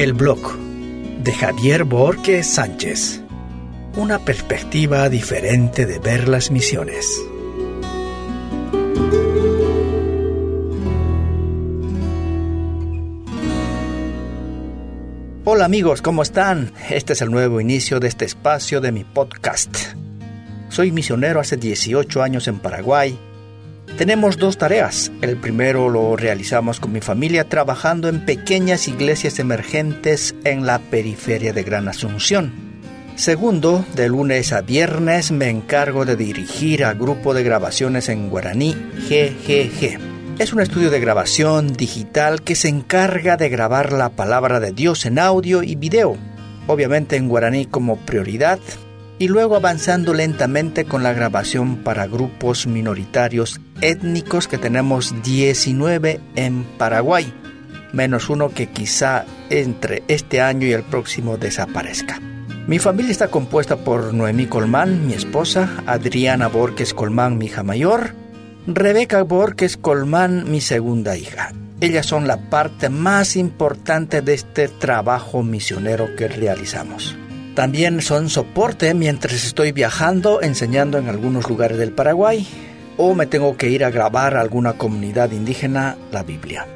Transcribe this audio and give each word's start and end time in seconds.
El 0.00 0.14
blog 0.14 0.56
de 1.22 1.30
Javier 1.30 1.84
Borges 1.84 2.46
Sánchez. 2.46 3.20
Una 3.98 4.18
perspectiva 4.18 5.06
diferente 5.10 5.84
de 5.84 5.98
ver 5.98 6.26
las 6.26 6.50
misiones. 6.50 7.06
Hola 15.44 15.66
amigos, 15.66 16.00
¿cómo 16.00 16.22
están? 16.22 16.72
Este 16.88 17.12
es 17.12 17.20
el 17.20 17.30
nuevo 17.30 17.60
inicio 17.60 18.00
de 18.00 18.08
este 18.08 18.24
espacio 18.24 18.80
de 18.80 18.92
mi 18.92 19.04
podcast. 19.04 19.76
Soy 20.70 20.92
misionero 20.92 21.40
hace 21.40 21.58
18 21.58 22.22
años 22.22 22.48
en 22.48 22.58
Paraguay 22.58 23.18
tenemos 23.96 24.36
dos 24.36 24.58
tareas. 24.58 25.12
El 25.22 25.36
primero 25.36 25.88
lo 25.88 26.16
realizamos 26.16 26.80
con 26.80 26.92
mi 26.92 27.00
familia 27.00 27.48
trabajando 27.48 28.08
en 28.08 28.24
pequeñas 28.24 28.88
iglesias 28.88 29.38
emergentes 29.38 30.34
en 30.44 30.66
la 30.66 30.78
periferia 30.78 31.52
de 31.52 31.62
Gran 31.62 31.88
Asunción. 31.88 32.52
Segundo, 33.16 33.84
de 33.94 34.08
lunes 34.08 34.52
a 34.52 34.62
viernes 34.62 35.30
me 35.30 35.50
encargo 35.50 36.06
de 36.06 36.16
dirigir 36.16 36.84
a 36.84 36.94
grupo 36.94 37.34
de 37.34 37.42
grabaciones 37.42 38.08
en 38.08 38.30
guaraní 38.30 38.74
GGG. 39.08 39.98
Es 40.38 40.54
un 40.54 40.60
estudio 40.60 40.90
de 40.90 41.00
grabación 41.00 41.74
digital 41.74 42.40
que 42.40 42.54
se 42.54 42.68
encarga 42.68 43.36
de 43.36 43.50
grabar 43.50 43.92
la 43.92 44.08
palabra 44.08 44.58
de 44.58 44.72
Dios 44.72 45.04
en 45.04 45.18
audio 45.18 45.62
y 45.62 45.74
video, 45.74 46.16
obviamente 46.66 47.16
en 47.16 47.28
guaraní 47.28 47.66
como 47.66 47.98
prioridad, 47.98 48.58
y 49.20 49.28
luego 49.28 49.54
avanzando 49.54 50.14
lentamente 50.14 50.86
con 50.86 51.02
la 51.02 51.12
grabación 51.12 51.84
para 51.84 52.06
grupos 52.06 52.66
minoritarios 52.66 53.60
étnicos 53.82 54.48
que 54.48 54.56
tenemos 54.56 55.14
19 55.22 56.20
en 56.36 56.64
Paraguay, 56.78 57.30
menos 57.92 58.30
uno 58.30 58.48
que 58.48 58.70
quizá 58.70 59.26
entre 59.50 60.02
este 60.08 60.40
año 60.40 60.66
y 60.66 60.72
el 60.72 60.84
próximo 60.84 61.36
desaparezca. 61.36 62.18
Mi 62.66 62.78
familia 62.78 63.12
está 63.12 63.28
compuesta 63.28 63.76
por 63.76 64.14
Noemí 64.14 64.46
Colmán, 64.46 65.06
mi 65.06 65.12
esposa, 65.12 65.68
Adriana 65.84 66.48
Borges 66.48 66.94
Colmán, 66.94 67.36
mi 67.36 67.46
hija 67.46 67.62
mayor, 67.62 68.14
Rebeca 68.66 69.22
Borges 69.22 69.76
Colmán, 69.76 70.50
mi 70.50 70.62
segunda 70.62 71.18
hija. 71.18 71.52
Ellas 71.82 72.06
son 72.06 72.26
la 72.26 72.48
parte 72.48 72.88
más 72.88 73.36
importante 73.36 74.22
de 74.22 74.32
este 74.32 74.68
trabajo 74.68 75.42
misionero 75.42 76.16
que 76.16 76.26
realizamos. 76.26 77.19
También 77.54 78.00
son 78.00 78.30
soporte 78.30 78.94
mientras 78.94 79.34
estoy 79.34 79.72
viajando, 79.72 80.40
enseñando 80.40 80.98
en 80.98 81.08
algunos 81.08 81.48
lugares 81.48 81.78
del 81.78 81.92
Paraguay 81.92 82.46
o 82.96 83.14
me 83.14 83.26
tengo 83.26 83.56
que 83.56 83.70
ir 83.70 83.84
a 83.84 83.90
grabar 83.90 84.36
a 84.36 84.40
alguna 84.40 84.74
comunidad 84.74 85.32
indígena 85.32 85.96
la 86.12 86.22
Biblia. 86.22 86.66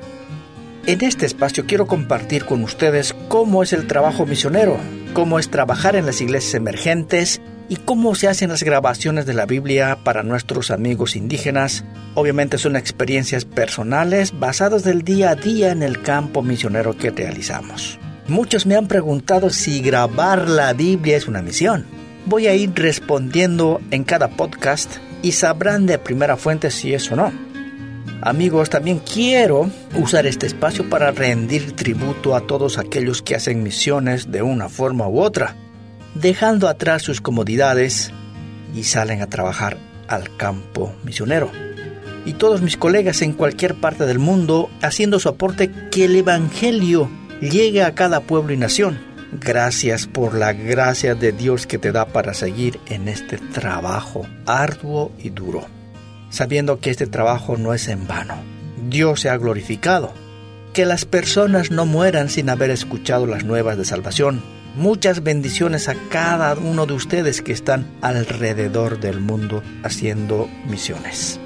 En 0.87 1.03
este 1.03 1.27
espacio 1.27 1.65
quiero 1.67 1.87
compartir 1.87 2.45
con 2.45 2.63
ustedes 2.63 3.15
cómo 3.29 3.63
es 3.63 3.73
el 3.73 3.87
trabajo 3.87 4.27
misionero, 4.27 4.79
cómo 5.15 5.39
es 5.39 5.49
trabajar 5.49 5.97
en 5.97 6.07
las 6.07 6.21
iglesias 6.21 6.55
emergentes 6.55 7.41
y 7.69 7.77
cómo 7.77 8.15
se 8.15 8.29
hacen 8.29 8.51
las 8.51 8.63
grabaciones 8.63 9.27
de 9.27 9.35
la 9.35 9.47
Biblia 9.47 9.99
para 10.05 10.23
nuestros 10.23 10.71
amigos 10.71 11.17
indígenas. 11.17 11.85
Obviamente 12.15 12.59
son 12.59 12.77
experiencias 12.77 13.45
personales 13.45 14.39
basadas 14.39 14.85
del 14.85 15.03
día 15.03 15.31
a 15.31 15.35
día 15.37 15.73
en 15.73 15.83
el 15.83 16.03
campo 16.03 16.43
misionero 16.43 16.97
que 16.97 17.11
realizamos. 17.11 17.99
Muchos 18.27 18.65
me 18.65 18.75
han 18.75 18.89
preguntado 18.89 19.51
si 19.51 19.83
grabar 19.83 20.49
la 20.49 20.73
Biblia 20.73 21.15
es 21.15 21.29
una 21.29 21.43
misión. 21.43 21.85
Voy 22.25 22.47
a 22.47 22.55
ir 22.55 22.73
respondiendo 22.75 23.83
en 23.91 24.03
cada 24.03 24.29
podcast 24.29 24.97
y 25.21 25.33
sabrán 25.33 25.85
de 25.85 25.99
primera 25.99 26.39
fuente 26.39 26.71
si 26.71 26.95
es 26.95 27.13
o 27.13 27.17
no. 27.17 27.31
Amigos, 28.23 28.71
también 28.71 29.01
quiero 29.01 29.71
usar 30.01 30.27
este 30.27 30.47
espacio 30.47 30.89
para 30.89 31.11
rendir 31.11 31.77
tributo 31.77 32.35
a 32.35 32.47
todos 32.47 32.79
aquellos 32.79 33.21
que 33.21 33.35
hacen 33.35 33.63
misiones 33.63 34.33
de 34.33 34.41
una 34.41 34.71
forma 34.71 35.07
u 35.07 35.21
otra, 35.21 35.55
dejando 36.15 36.69
atrás 36.69 37.03
sus 37.03 37.21
comodidades 37.21 38.11
y 38.75 38.85
salen 38.85 39.21
a 39.21 39.27
trabajar 39.27 39.77
al 40.09 40.35
campo 40.39 40.95
misionero. 41.05 41.51
Y 42.25 42.33
todos 42.33 42.63
mis 42.63 42.79
colegas 42.79 43.21
en 43.21 43.35
cualquier 43.35 43.75
parte 43.75 44.07
del 44.07 44.19
mundo 44.19 44.71
haciendo 44.81 45.21
su 45.21 45.29
aporte 45.29 45.71
que 45.91 46.07
el 46.07 46.17
Evangelio 46.17 47.11
llegue 47.41 47.83
a 47.83 47.95
cada 47.95 48.21
pueblo 48.21 48.53
y 48.53 48.57
nación. 48.57 48.99
Gracias 49.41 50.07
por 50.07 50.35
la 50.35 50.53
gracia 50.53 51.15
de 51.15 51.33
Dios 51.33 51.67
que 51.67 51.79
te 51.79 51.93
da 51.93 52.07
para 52.07 52.35
seguir 52.35 52.79
en 52.87 53.09
este 53.09 53.39
trabajo 53.39 54.27
arduo 54.47 55.11
y 55.19 55.31
duro, 55.31 55.67
sabiendo 56.31 56.79
que 56.79 56.91
este 56.91 57.07
trabajo 57.07 57.57
no 57.57 57.75
es 57.75 57.89
en 57.89 58.07
vano. 58.07 58.37
Dios 58.89 59.21
se 59.21 59.31
ha 59.31 59.37
glorificado. 59.37 60.13
Que 60.73 60.87
las 60.87 61.05
personas 61.05 61.71
no 61.71 61.87
mueran 61.87 62.29
sin 62.29 62.51
haber 62.51 62.71
escuchado 62.71 63.27
las 63.27 63.45
nuevas 63.45 63.79
de 63.79 63.85
salvación. 63.85 64.43
Muchas 64.77 65.23
bendiciones 65.23 65.89
a 65.89 65.95
cada 66.11 66.55
uno 66.55 66.87
de 66.87 66.95
ustedes 66.95 67.43
que 67.43 67.53
están 67.53 67.87
alrededor 68.03 68.99
del 68.99 69.21
mundo 69.21 69.63
haciendo 69.85 70.49
misiones. 70.69 71.39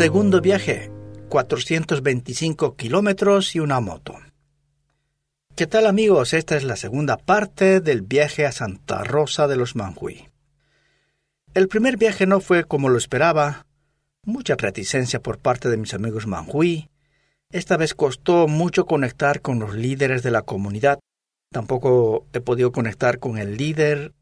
Segundo 0.00 0.40
viaje, 0.40 0.90
425 1.28 2.74
kilómetros 2.74 3.54
y 3.54 3.60
una 3.60 3.80
moto. 3.80 4.16
¿Qué 5.54 5.66
tal 5.66 5.86
amigos? 5.86 6.32
Esta 6.32 6.56
es 6.56 6.64
la 6.64 6.76
segunda 6.76 7.18
parte 7.18 7.82
del 7.82 8.00
viaje 8.00 8.46
a 8.46 8.52
Santa 8.52 9.04
Rosa 9.04 9.46
de 9.46 9.56
los 9.56 9.76
Manjuy. 9.76 10.30
El 11.52 11.68
primer 11.68 11.98
viaje 11.98 12.24
no 12.24 12.40
fue 12.40 12.64
como 12.64 12.88
lo 12.88 12.96
esperaba, 12.96 13.66
mucha 14.24 14.54
reticencia 14.56 15.20
por 15.20 15.36
parte 15.36 15.68
de 15.68 15.76
mis 15.76 15.92
amigos 15.92 16.26
Manjuy. 16.26 16.88
Esta 17.50 17.76
vez 17.76 17.92
costó 17.92 18.48
mucho 18.48 18.86
conectar 18.86 19.42
con 19.42 19.58
los 19.58 19.74
líderes 19.74 20.22
de 20.22 20.30
la 20.30 20.40
comunidad. 20.40 20.98
Tampoco 21.52 22.24
he 22.32 22.40
podido 22.40 22.72
conectar 22.72 23.18
con 23.18 23.36
el 23.36 23.58
líder 23.58 24.14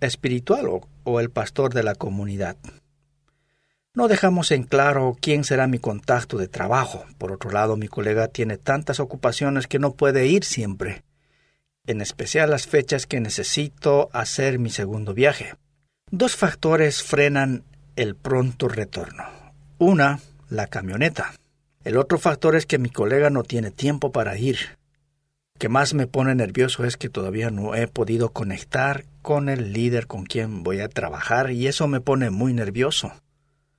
espiritual 0.00 0.68
o, 0.68 0.88
o 1.02 1.18
el 1.18 1.30
pastor 1.30 1.74
de 1.74 1.82
la 1.82 1.96
comunidad. 1.96 2.56
No 3.96 4.08
dejamos 4.08 4.50
en 4.50 4.64
claro 4.64 5.16
quién 5.18 5.42
será 5.42 5.66
mi 5.66 5.78
contacto 5.78 6.36
de 6.36 6.48
trabajo. 6.48 7.06
Por 7.16 7.32
otro 7.32 7.50
lado, 7.50 7.78
mi 7.78 7.88
colega 7.88 8.28
tiene 8.28 8.58
tantas 8.58 9.00
ocupaciones 9.00 9.68
que 9.68 9.78
no 9.78 9.94
puede 9.94 10.26
ir 10.26 10.44
siempre, 10.44 11.02
en 11.86 12.02
especial 12.02 12.50
las 12.50 12.66
fechas 12.66 13.06
que 13.06 13.20
necesito 13.20 14.10
hacer 14.12 14.58
mi 14.58 14.68
segundo 14.68 15.14
viaje. 15.14 15.54
Dos 16.10 16.36
factores 16.36 17.02
frenan 17.02 17.64
el 17.96 18.16
pronto 18.16 18.68
retorno. 18.68 19.24
Una, 19.78 20.20
la 20.50 20.66
camioneta. 20.66 21.32
El 21.82 21.96
otro 21.96 22.18
factor 22.18 22.54
es 22.54 22.66
que 22.66 22.76
mi 22.76 22.90
colega 22.90 23.30
no 23.30 23.44
tiene 23.44 23.70
tiempo 23.70 24.12
para 24.12 24.36
ir. 24.36 24.58
Lo 25.54 25.58
que 25.58 25.70
más 25.70 25.94
me 25.94 26.06
pone 26.06 26.34
nervioso 26.34 26.84
es 26.84 26.98
que 26.98 27.08
todavía 27.08 27.50
no 27.50 27.74
he 27.74 27.88
podido 27.88 28.28
conectar 28.28 29.06
con 29.22 29.48
el 29.48 29.72
líder 29.72 30.06
con 30.06 30.26
quien 30.26 30.62
voy 30.64 30.80
a 30.80 30.90
trabajar 30.90 31.50
y 31.50 31.66
eso 31.66 31.88
me 31.88 32.02
pone 32.02 32.28
muy 32.28 32.52
nervioso. 32.52 33.14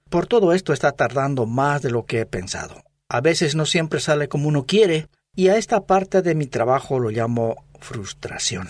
Por 0.09 0.28
todo 0.28 0.53
esto 0.53 0.73
está 0.73 0.91
tardando 0.94 1.45
más 1.45 1.81
de 1.81 1.91
lo 1.91 2.06
que 2.06 2.22
he 2.22 2.25
pensado. 2.25 2.84
A 3.09 3.22
veces 3.22 3.56
no 3.56 3.66
siempre 3.66 4.00
sale 4.00 4.28
como 4.28 4.47
uno 4.47 4.66
quiere, 4.66 5.07
y 5.35 5.50
a 5.50 5.57
esta 5.57 5.85
parte 5.85 6.22
de 6.22 6.35
mi 6.35 6.47
trabajo 6.47 7.00
lo 7.00 7.09
llamo 7.09 7.66
frustración. 7.79 8.69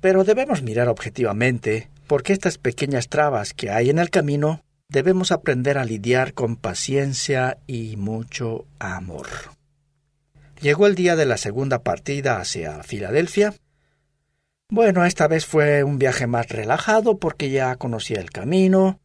Pero 0.00 0.24
debemos 0.24 0.62
mirar 0.62 0.88
objetivamente, 0.88 1.90
porque 2.06 2.32
estas 2.32 2.58
pequeñas 2.58 3.08
trabas 3.08 3.52
que 3.52 3.70
hay 3.70 3.90
en 3.90 3.98
el 3.98 4.10
camino 4.10 4.62
debemos 4.88 5.32
aprender 5.32 5.76
a 5.76 5.84
lidiar 5.84 6.32
con 6.32 6.56
paciencia 6.56 7.58
y 7.66 7.96
mucho 7.96 8.64
amor. 8.78 9.26
Llegó 10.60 10.86
el 10.86 10.94
día 10.94 11.14
de 11.14 11.26
la 11.26 11.36
segunda 11.36 11.82
partida 11.82 12.38
hacia 12.40 12.82
Filadelfia. 12.82 13.54
Bueno, 14.70 15.04
esta 15.04 15.28
vez 15.28 15.46
fue 15.46 15.84
un 15.84 15.98
viaje 15.98 16.26
más 16.26 16.48
relajado 16.48 17.18
porque 17.18 17.50
ya 17.50 17.76
conocía 17.76 18.20
el 18.20 18.30
camino, 18.30 18.98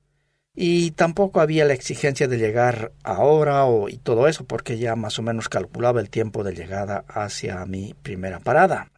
y 0.56 0.92
tampoco 0.92 1.42
había 1.42 1.66
la 1.66 1.74
exigencia 1.74 2.28
de 2.28 2.38
llegar 2.38 2.92
ahora 3.04 3.66
o 3.66 3.90
y 3.90 3.98
todo 3.98 4.28
eso 4.28 4.46
porque 4.46 4.78
ya 4.78 4.96
más 4.96 5.18
o 5.18 5.24
menos 5.24 5.50
calculaba 5.50 6.00
el 6.00 6.10
tiempo 6.10 6.44
de 6.44 6.54
llegada 6.54 7.06
hacia 7.08 7.66
mi 7.66 7.96
primera 8.04 8.40
parada. 8.40 8.92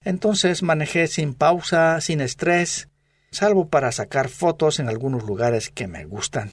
Entonces 0.00 0.62
manejé 0.62 1.06
sin 1.06 1.34
pausa, 1.34 2.00
sin 2.00 2.20
estrés, 2.20 2.88
salvo 3.30 3.68
para 3.68 3.92
sacar 3.92 4.28
fotos 4.28 4.80
en 4.80 4.88
algunos 4.88 5.24
lugares 5.24 5.70
que 5.70 5.86
me 5.86 6.04
gustan 6.06 6.52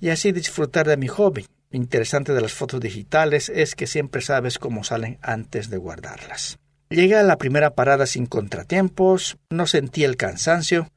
y 0.00 0.10
así 0.10 0.32
disfrutar 0.32 0.86
de 0.86 0.96
mi 0.96 1.06
hobby. 1.06 1.46
Lo 1.70 1.78
interesante 1.78 2.32
de 2.34 2.40
las 2.40 2.52
fotos 2.52 2.80
digitales 2.80 3.48
es 3.48 3.74
que 3.74 3.86
siempre 3.86 4.22
sabes 4.22 4.58
cómo 4.58 4.84
salen 4.84 5.18
antes 5.22 5.70
de 5.70 5.76
guardarlas. 5.76 6.58
Llegué 6.90 7.16
a 7.16 7.22
la 7.22 7.38
primera 7.38 7.70
parada 7.70 8.06
sin 8.06 8.26
contratiempos, 8.26 9.38
no 9.50 9.66
sentí 9.66 10.04
el 10.04 10.16
cansancio, 10.16 10.88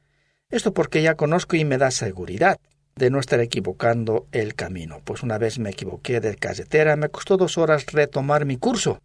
esto 0.49 0.73
porque 0.73 1.01
ya 1.01 1.15
conozco 1.15 1.55
y 1.55 1.65
me 1.65 1.77
da 1.77 1.91
seguridad 1.91 2.57
de 2.97 3.09
no 3.09 3.19
estar 3.19 3.39
equivocando 3.39 4.27
el 4.31 4.55
camino, 4.55 5.01
pues 5.03 5.23
una 5.23 5.37
vez 5.37 5.59
me 5.59 5.69
equivoqué 5.69 6.19
de 6.19 6.35
carretera, 6.35 6.95
me 6.95 7.09
costó 7.09 7.37
dos 7.37 7.57
horas 7.57 7.85
retomar 7.87 8.45
mi 8.45 8.57
curso. 8.57 9.01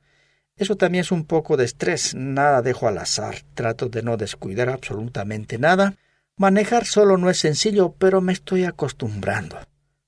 Eso 0.56 0.76
también 0.76 1.02
es 1.02 1.12
un 1.12 1.24
poco 1.24 1.56
de 1.56 1.64
estrés, 1.64 2.14
nada 2.14 2.62
dejo 2.62 2.88
al 2.88 2.98
azar, 2.98 3.36
trato 3.54 3.88
de 3.88 4.02
no 4.02 4.16
descuidar 4.16 4.68
absolutamente 4.68 5.58
nada. 5.58 5.96
Manejar 6.36 6.86
solo 6.86 7.18
no 7.18 7.30
es 7.30 7.38
sencillo, 7.38 7.94
pero 7.98 8.20
me 8.20 8.32
estoy 8.32 8.64
acostumbrando. 8.64 9.58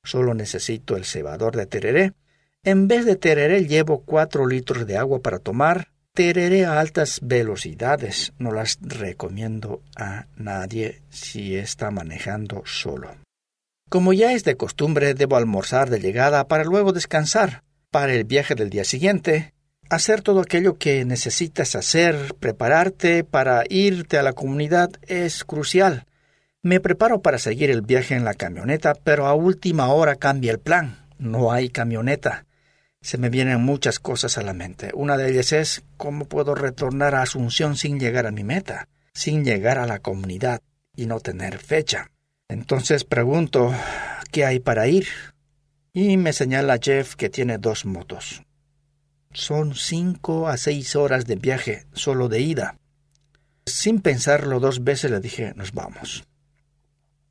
Solo 0.02 0.34
necesito 0.34 0.96
el 0.96 1.04
cebador 1.04 1.56
de 1.56 1.66
tereré. 1.66 2.12
En 2.62 2.88
vez 2.88 3.04
de 3.04 3.16
tereré 3.16 3.66
llevo 3.66 4.02
cuatro 4.04 4.46
litros 4.46 4.86
de 4.86 4.96
agua 4.96 5.20
para 5.20 5.38
tomar. 5.38 5.88
Tereré 6.14 6.64
a 6.64 6.78
altas 6.78 7.20
velocidades. 7.22 8.32
No 8.38 8.52
las 8.52 8.78
recomiendo 8.80 9.82
a 9.96 10.26
nadie 10.36 11.02
si 11.10 11.56
está 11.56 11.90
manejando 11.90 12.62
solo. 12.64 13.23
Como 13.88 14.12
ya 14.12 14.32
es 14.32 14.44
de 14.44 14.56
costumbre, 14.56 15.14
debo 15.14 15.36
almorzar 15.36 15.90
de 15.90 16.00
llegada 16.00 16.48
para 16.48 16.64
luego 16.64 16.92
descansar. 16.92 17.62
Para 17.90 18.12
el 18.14 18.24
viaje 18.24 18.54
del 18.54 18.70
día 18.70 18.84
siguiente, 18.84 19.54
hacer 19.88 20.22
todo 20.22 20.40
aquello 20.40 20.78
que 20.78 21.04
necesitas 21.04 21.76
hacer, 21.76 22.34
prepararte 22.40 23.24
para 23.24 23.62
irte 23.68 24.18
a 24.18 24.22
la 24.22 24.32
comunidad 24.32 24.90
es 25.02 25.44
crucial. 25.44 26.06
Me 26.62 26.80
preparo 26.80 27.20
para 27.20 27.38
seguir 27.38 27.70
el 27.70 27.82
viaje 27.82 28.14
en 28.14 28.24
la 28.24 28.34
camioneta, 28.34 28.94
pero 28.94 29.26
a 29.26 29.34
última 29.34 29.88
hora 29.88 30.16
cambia 30.16 30.50
el 30.50 30.58
plan. 30.58 31.06
No 31.18 31.52
hay 31.52 31.68
camioneta. 31.68 32.46
Se 33.02 33.18
me 33.18 33.28
vienen 33.28 33.60
muchas 33.60 33.98
cosas 33.98 34.38
a 34.38 34.42
la 34.42 34.54
mente. 34.54 34.90
Una 34.94 35.18
de 35.18 35.30
ellas 35.30 35.52
es 35.52 35.84
cómo 35.98 36.24
puedo 36.24 36.54
retornar 36.54 37.14
a 37.14 37.22
Asunción 37.22 37.76
sin 37.76 38.00
llegar 38.00 38.26
a 38.26 38.32
mi 38.32 38.44
meta, 38.44 38.88
sin 39.12 39.44
llegar 39.44 39.78
a 39.78 39.86
la 39.86 39.98
comunidad 39.98 40.62
y 40.96 41.04
no 41.04 41.20
tener 41.20 41.58
fecha. 41.58 42.10
Entonces 42.54 43.04
pregunto, 43.04 43.74
¿qué 44.32 44.44
hay 44.44 44.60
para 44.60 44.88
ir? 44.88 45.06
Y 45.92 46.16
me 46.16 46.32
señala 46.32 46.78
Jeff 46.82 47.14
que 47.14 47.28
tiene 47.28 47.58
dos 47.58 47.84
motos. 47.84 48.42
Son 49.32 49.74
cinco 49.74 50.48
a 50.48 50.56
seis 50.56 50.96
horas 50.96 51.26
de 51.26 51.36
viaje 51.36 51.86
solo 51.92 52.28
de 52.28 52.40
ida. 52.40 52.76
Sin 53.66 54.00
pensarlo 54.00 54.60
dos 54.60 54.84
veces 54.84 55.10
le 55.10 55.20
dije, 55.20 55.52
nos 55.56 55.72
vamos 55.72 56.24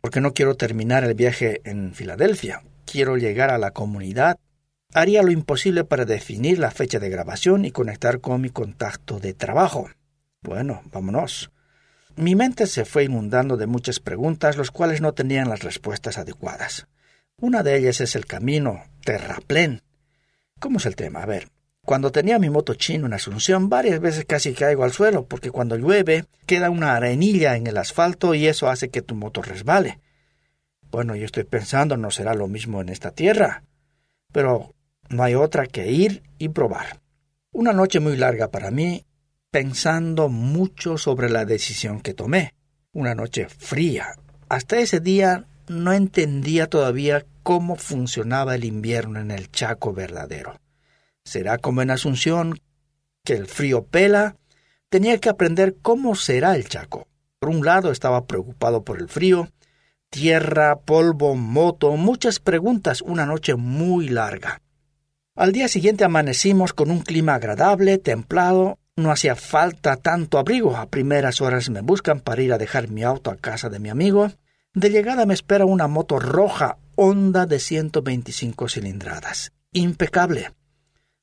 porque 0.04 0.20
no 0.20 0.34
quiero 0.34 0.56
terminar 0.56 1.06
el 1.06 1.14
viaje 1.14 1.62
en 1.64 1.94
Filadelfia. 1.94 2.62
Quiero 2.86 3.16
llegar 3.16 3.52
a 3.52 3.58
la 3.58 3.72
comunidad. 3.72 4.38
Haría 4.94 5.24
lo 5.24 5.32
imposible 5.32 5.86
para 5.86 6.04
definir 6.04 6.60
la 6.60 6.72
fecha 6.72 7.00
de 7.00 7.10
grabación 7.10 7.64
y 7.64 7.72
conectar 7.72 8.20
con 8.20 8.42
mi 8.42 8.50
contacto 8.50 9.22
de 9.22 9.34
trabajo. 9.34 9.90
Bueno, 10.42 10.82
vámonos. 10.92 11.53
Mi 12.16 12.36
mente 12.36 12.68
se 12.68 12.86
fue 12.86 13.06
inundando 13.06 13.58
de 13.58 13.66
muchas 13.66 14.00
preguntas, 14.00 14.56
los 14.56 14.70
cuales 14.70 15.02
no 15.02 15.14
tenían 15.14 15.50
las 15.50 15.64
respuestas 15.64 16.18
adecuadas. 16.20 16.88
Una 17.38 17.64
de 17.64 17.76
ellas 17.76 18.02
es 18.02 18.16
el 18.16 18.28
camino 18.28 18.84
terraplén. 19.04 19.82
¿Cómo 20.60 20.78
es 20.78 20.86
el 20.86 20.96
tema? 20.96 21.24
A 21.24 21.26
ver, 21.26 21.50
cuando 21.84 22.12
tenía 22.12 22.38
mi 22.38 22.50
moto 22.50 22.76
chino 22.76 23.08
en 23.08 23.14
Asunción, 23.14 23.68
varias 23.68 24.00
veces 24.00 24.26
casi 24.26 24.54
caigo 24.54 24.84
al 24.84 24.94
suelo, 24.94 25.26
porque 25.26 25.52
cuando 25.52 25.76
llueve 25.76 26.26
queda 26.46 26.70
una 26.70 26.96
arenilla 26.96 27.58
en 27.58 27.66
el 27.68 27.78
asfalto 27.78 28.36
y 28.36 28.48
eso 28.48 28.70
hace 28.70 28.90
que 28.90 29.02
tu 29.02 29.16
moto 29.16 29.42
resbale. 29.42 30.00
Bueno, 30.92 31.16
yo 31.16 31.26
estoy 31.26 31.44
pensando, 31.44 31.98
no 31.98 32.12
será 32.12 32.36
lo 32.36 32.48
mismo 32.48 32.80
en 32.80 32.90
esta 32.90 33.12
tierra. 33.12 33.64
Pero 34.32 34.76
no 35.10 35.24
hay 35.24 35.34
otra 35.34 35.66
que 35.66 35.92
ir 35.92 36.22
y 36.38 36.50
probar. 36.50 37.02
Una 37.52 37.74
noche 37.74 38.00
muy 38.00 38.16
larga 38.16 38.52
para 38.52 38.72
mí, 38.72 39.06
pensando 39.54 40.30
mucho 40.30 40.98
sobre 40.98 41.30
la 41.30 41.46
decisión 41.46 42.02
que 42.02 42.16
tomé. 42.16 42.56
Una 42.92 43.14
noche 43.14 43.48
fría. 43.48 44.16
Hasta 44.50 44.80
ese 44.80 45.00
día 45.00 45.46
no 45.68 45.94
entendía 45.94 46.66
todavía 46.66 47.24
cómo 47.44 47.76
funcionaba 47.76 48.56
el 48.56 48.66
invierno 48.66 49.20
en 49.20 49.30
el 49.30 49.52
Chaco 49.52 49.94
verdadero. 49.94 50.60
Será 51.24 51.60
como 51.60 51.84
en 51.84 51.92
Asunción, 51.92 52.60
que 53.24 53.34
el 53.34 53.46
frío 53.46 53.84
pela. 53.86 54.38
Tenía 54.90 55.20
que 55.20 55.30
aprender 55.30 55.76
cómo 55.84 56.16
será 56.16 56.56
el 56.56 56.68
Chaco. 56.68 57.08
Por 57.38 57.50
un 57.50 57.64
lado 57.64 57.92
estaba 57.92 58.26
preocupado 58.26 58.84
por 58.84 59.00
el 59.00 59.08
frío, 59.08 59.50
tierra, 60.10 60.80
polvo, 60.80 61.36
moto, 61.36 61.92
muchas 61.96 62.40
preguntas, 62.40 63.04
una 63.04 63.28
noche 63.28 63.54
muy 63.54 64.10
larga. 64.10 64.64
Al 65.36 65.52
día 65.52 65.68
siguiente 65.68 66.04
amanecimos 66.04 66.74
con 66.74 66.90
un 66.90 67.02
clima 67.02 67.36
agradable, 67.36 68.00
templado, 68.00 68.80
no 68.96 69.12
hacía 69.12 69.36
falta 69.36 69.98
tanto 69.98 70.38
abrigo. 70.38 70.76
A 70.78 70.88
primeras 70.88 71.42
horas 71.42 71.70
me 71.70 71.82
buscan 71.82 72.20
para 72.20 72.42
ir 72.42 72.54
a 72.54 72.58
dejar 72.58 72.90
mi 72.90 73.04
auto 73.04 73.32
a 73.32 73.38
casa 73.38 73.70
de 73.70 73.80
mi 73.80 73.90
amigo. 73.90 74.32
De 74.74 74.90
llegada 74.90 75.26
me 75.26 75.34
espera 75.34 75.66
una 75.66 75.88
moto 75.88 76.20
roja, 76.20 76.78
Honda 76.96 77.46
de 77.46 77.60
125 77.60 78.70
cilindradas. 78.70 79.52
Impecable. 79.72 80.52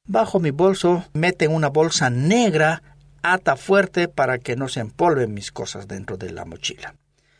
Bajo 0.05 0.41
mi 0.41 0.51
bolso 0.51 1.05
mete 1.13 1.47
una 1.47 1.69
bolsa 1.69 2.11
negra, 2.11 2.83
ata 3.23 3.57
fuerte 3.57 4.09
para 4.09 4.39
que 4.39 4.57
no 4.57 4.69
se 4.69 4.81
empolven 4.81 5.33
mis 5.35 5.53
cosas 5.53 5.87
dentro 5.87 6.17
de 6.17 6.33
la 6.33 6.45
mochila. 6.45 6.95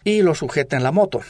Y 0.05 0.23
lo 0.23 0.35
sujeta 0.35 0.77
en 0.77 0.85
la 0.85 0.93
moto. 0.93 1.21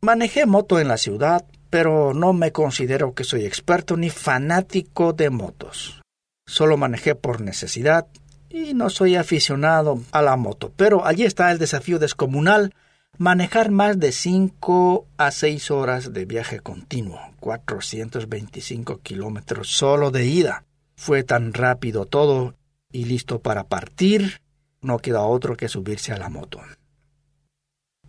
Manejé 0.00 0.46
moto 0.46 0.80
en 0.80 0.88
la 0.88 0.96
ciudad, 0.96 1.44
pero 1.68 2.14
no 2.14 2.32
me 2.32 2.52
considero 2.52 3.14
que 3.14 3.24
soy 3.24 3.44
experto 3.44 3.96
ni 3.96 4.08
fanático 4.10 5.12
de 5.12 5.30
motos. 5.30 6.02
Solo 6.46 6.76
manejé 6.76 7.14
por 7.14 7.40
necesidad 7.40 8.06
y 8.52 8.74
no 8.74 8.90
soy 8.90 9.16
aficionado 9.16 10.00
a 10.12 10.22
la 10.22 10.36
moto, 10.36 10.72
pero 10.76 11.06
allí 11.06 11.24
está 11.24 11.50
el 11.50 11.58
desafío 11.58 11.98
descomunal 11.98 12.74
manejar 13.18 13.70
más 13.70 13.98
de 13.98 14.12
5 14.12 15.06
a 15.16 15.30
6 15.30 15.70
horas 15.70 16.12
de 16.12 16.24
viaje 16.24 16.60
continuo, 16.60 17.20
425 17.40 19.00
kilómetros 19.00 19.68
solo 19.68 20.10
de 20.10 20.26
ida. 20.26 20.64
Fue 20.96 21.22
tan 21.22 21.52
rápido 21.52 22.06
todo 22.06 22.54
y 22.90 23.04
listo 23.04 23.40
para 23.40 23.64
partir, 23.64 24.40
no 24.80 24.98
queda 24.98 25.22
otro 25.22 25.56
que 25.56 25.68
subirse 25.68 26.12
a 26.12 26.18
la 26.18 26.28
moto. 26.28 26.60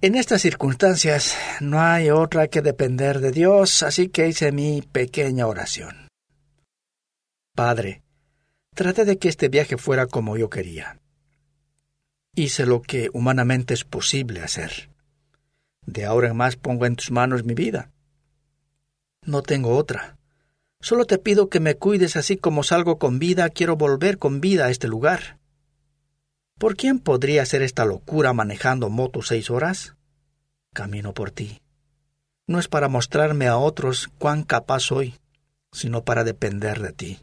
En 0.01 0.15
estas 0.15 0.41
circunstancias 0.41 1.37
no 1.61 1.81
hay 1.81 2.09
otra 2.09 2.49
que 2.49 2.61
depender 2.61 3.21
de 3.21 3.31
Dios, 3.31 3.83
así 3.83 4.09
que 4.09 4.27
hice 4.27 4.51
mi 4.51 4.81
pequeña 4.81 5.47
oración. 5.47 6.09
Padre, 7.55 8.02
traté 8.73 9.05
de 9.05 9.17
que 9.17 9.29
este 9.29 9.49
viaje 9.49 9.77
fuera 9.77 10.07
como 10.07 10.37
yo 10.37 10.49
quería. 10.49 10.99
Hice 12.35 12.65
lo 12.65 12.81
que 12.81 13.09
humanamente 13.13 13.73
es 13.73 13.83
posible 13.83 14.41
hacer. 14.41 14.89
De 15.85 16.05
ahora 16.05 16.29
en 16.29 16.37
más 16.37 16.55
pongo 16.55 16.85
en 16.85 16.95
tus 16.95 17.11
manos 17.11 17.43
mi 17.43 17.53
vida. 17.53 17.91
No 19.21 19.41
tengo 19.41 19.75
otra. 19.77 20.17
Solo 20.81 21.05
te 21.05 21.17
pido 21.17 21.49
que 21.49 21.59
me 21.59 21.75
cuides 21.75 22.15
así 22.15 22.35
como 22.37 22.63
salgo 22.63 22.97
con 22.97 23.19
vida, 23.19 23.49
quiero 23.49 23.77
volver 23.77 24.17
con 24.17 24.41
vida 24.41 24.65
a 24.65 24.69
este 24.69 24.87
lugar. 24.87 25.37
¿Por 26.57 26.75
quién 26.75 26.99
podría 26.99 27.43
hacer 27.43 27.61
esta 27.61 27.85
locura 27.85 28.33
manejando 28.33 28.89
moto 28.89 29.21
seis 29.21 29.49
horas? 29.49 29.95
Camino 30.73 31.13
por 31.13 31.31
ti. 31.31 31.61
No 32.47 32.59
es 32.59 32.67
para 32.67 32.89
mostrarme 32.89 33.47
a 33.47 33.57
otros 33.57 34.09
cuán 34.17 34.43
capaz 34.43 34.81
soy, 34.81 35.15
sino 35.71 36.03
para 36.03 36.23
depender 36.23 36.81
de 36.81 36.91
ti. 36.91 37.19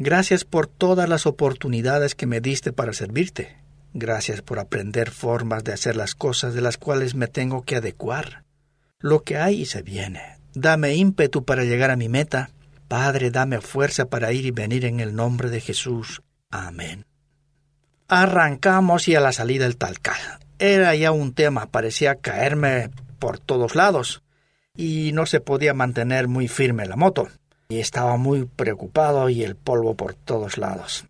Gracias 0.00 0.44
por 0.44 0.68
todas 0.68 1.08
las 1.08 1.26
oportunidades 1.26 2.14
que 2.14 2.26
me 2.26 2.40
diste 2.40 2.72
para 2.72 2.92
servirte. 2.92 3.56
Gracias 3.92 4.42
por 4.42 4.60
aprender 4.60 5.10
formas 5.10 5.64
de 5.64 5.72
hacer 5.72 5.96
las 5.96 6.14
cosas 6.14 6.54
de 6.54 6.60
las 6.60 6.78
cuales 6.78 7.16
me 7.16 7.26
tengo 7.26 7.64
que 7.64 7.74
adecuar. 7.74 8.44
Lo 9.00 9.24
que 9.24 9.38
hay 9.38 9.62
y 9.62 9.66
se 9.66 9.82
viene. 9.82 10.38
Dame 10.54 10.94
ímpetu 10.94 11.44
para 11.44 11.64
llegar 11.64 11.90
a 11.90 11.96
mi 11.96 12.08
meta. 12.08 12.50
Padre, 12.86 13.32
dame 13.32 13.60
fuerza 13.60 14.04
para 14.04 14.32
ir 14.32 14.46
y 14.46 14.52
venir 14.52 14.84
en 14.84 15.00
el 15.00 15.16
nombre 15.16 15.50
de 15.50 15.60
Jesús. 15.60 16.22
Amén. 16.48 17.04
Arrancamos 18.06 19.08
y 19.08 19.16
a 19.16 19.20
la 19.20 19.32
salida 19.32 19.66
el 19.66 19.78
talcal. 19.78 20.20
Era 20.60 20.94
ya 20.94 21.10
un 21.10 21.34
tema, 21.34 21.66
parecía 21.66 22.14
caerme 22.14 22.90
por 23.18 23.40
todos 23.40 23.74
lados 23.74 24.22
y 24.76 25.10
no 25.12 25.26
se 25.26 25.40
podía 25.40 25.74
mantener 25.74 26.28
muy 26.28 26.46
firme 26.46 26.86
la 26.86 26.94
moto. 26.94 27.26
Y 27.68 27.80
estaba 27.80 28.16
muy 28.16 28.46
preocupado 28.46 29.28
y 29.28 29.42
el 29.42 29.56
polvo 29.56 29.94
por 29.94 30.14
todos 30.14 30.58
lados 30.58 31.04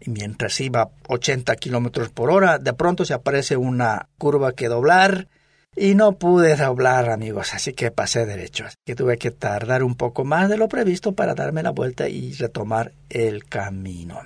y 0.00 0.10
mientras 0.10 0.60
iba 0.60 0.90
80 1.08 1.54
kilómetros 1.56 2.10
por 2.10 2.30
hora, 2.30 2.58
de 2.58 2.72
pronto 2.72 3.04
se 3.04 3.14
aparece 3.14 3.56
una 3.56 4.08
curva 4.18 4.52
que 4.52 4.68
doblar 4.68 5.28
y 5.76 5.94
no 5.94 6.12
pude 6.12 6.56
doblar, 6.56 7.10
amigos, 7.10 7.54
así 7.54 7.74
que 7.74 7.90
pasé 7.90 8.26
derecho. 8.26 8.64
Así 8.64 8.76
que 8.84 8.96
tuve 8.96 9.18
que 9.18 9.30
tardar 9.30 9.84
un 9.84 9.94
poco 9.94 10.24
más 10.24 10.48
de 10.48 10.56
lo 10.56 10.68
previsto 10.68 11.12
para 11.12 11.34
darme 11.34 11.62
la 11.62 11.70
vuelta 11.70 12.08
y 12.08 12.32
retomar 12.32 12.92
el 13.08 13.44
camino. 13.44 14.22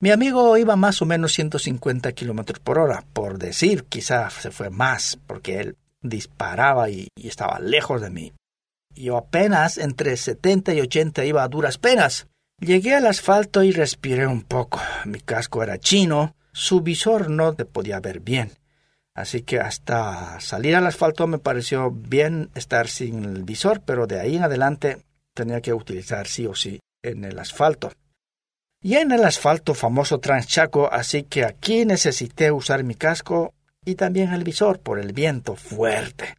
Mi 0.00 0.10
amigo 0.10 0.56
iba 0.56 0.76
más 0.76 1.00
o 1.02 1.06
menos 1.06 1.32
150 1.32 2.12
kilómetros 2.12 2.58
por 2.58 2.78
hora, 2.78 3.04
por 3.12 3.38
decir, 3.38 3.84
quizá 3.84 4.28
se 4.30 4.50
fue 4.50 4.70
más, 4.70 5.18
porque 5.26 5.60
él 5.60 5.76
disparaba 6.02 6.90
y, 6.90 7.08
y 7.14 7.28
estaba 7.28 7.60
lejos 7.60 8.02
de 8.02 8.10
mí. 8.10 8.32
Yo 8.94 9.16
apenas 9.16 9.78
entre 9.78 10.16
70 10.16 10.74
y 10.74 10.80
80 10.80 11.24
iba 11.24 11.42
a 11.42 11.48
duras 11.48 11.78
penas. 11.78 12.26
Llegué 12.60 12.94
al 12.94 13.06
asfalto 13.06 13.62
y 13.62 13.72
respiré 13.72 14.26
un 14.26 14.42
poco. 14.42 14.80
Mi 15.04 15.20
casco 15.20 15.62
era 15.62 15.78
chino, 15.78 16.36
su 16.52 16.80
visor 16.80 17.28
no 17.28 17.54
te 17.54 17.64
podía 17.64 18.00
ver 18.00 18.20
bien. 18.20 18.52
Así 19.14 19.42
que 19.42 19.60
hasta 19.60 20.40
salir 20.40 20.74
al 20.74 20.86
asfalto 20.86 21.26
me 21.26 21.38
pareció 21.38 21.90
bien 21.90 22.50
estar 22.54 22.88
sin 22.88 23.24
el 23.24 23.44
visor, 23.44 23.82
pero 23.84 24.06
de 24.06 24.20
ahí 24.20 24.36
en 24.36 24.44
adelante 24.44 25.04
tenía 25.34 25.60
que 25.60 25.72
utilizar 25.72 26.26
sí 26.26 26.46
o 26.46 26.54
sí 26.54 26.80
en 27.02 27.24
el 27.24 27.38
asfalto. 27.38 27.92
Y 28.80 28.96
en 28.96 29.12
el 29.12 29.24
asfalto 29.24 29.74
famoso 29.74 30.20
Transchaco, 30.20 30.92
así 30.92 31.22
que 31.22 31.44
aquí 31.44 31.84
necesité 31.84 32.52
usar 32.52 32.84
mi 32.84 32.94
casco 32.94 33.54
y 33.84 33.94
también 33.94 34.32
el 34.32 34.44
visor 34.44 34.80
por 34.80 34.98
el 34.98 35.12
viento 35.12 35.56
fuerte. 35.56 36.36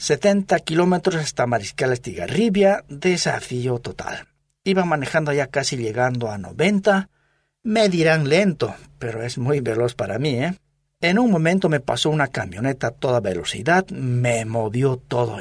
70 0.00 0.60
kilómetros 0.60 1.16
hasta 1.16 1.46
Mariscal 1.46 1.92
Estigarribia, 1.92 2.84
desafío 2.88 3.80
total. 3.80 4.28
Iba 4.64 4.86
manejando 4.86 5.30
ya 5.30 5.48
casi 5.48 5.76
llegando 5.76 6.30
a 6.30 6.38
90. 6.38 7.10
Me 7.64 7.90
dirán 7.90 8.26
lento, 8.26 8.74
pero 8.98 9.22
es 9.22 9.36
muy 9.36 9.60
veloz 9.60 9.94
para 9.94 10.18
mí, 10.18 10.42
¿eh? 10.42 10.54
En 11.02 11.18
un 11.18 11.30
momento 11.30 11.68
me 11.68 11.80
pasó 11.80 12.08
una 12.08 12.28
camioneta 12.28 12.86
a 12.86 12.90
toda 12.92 13.20
velocidad, 13.20 13.86
me 13.90 14.46
movió 14.46 14.96
todo. 14.96 15.36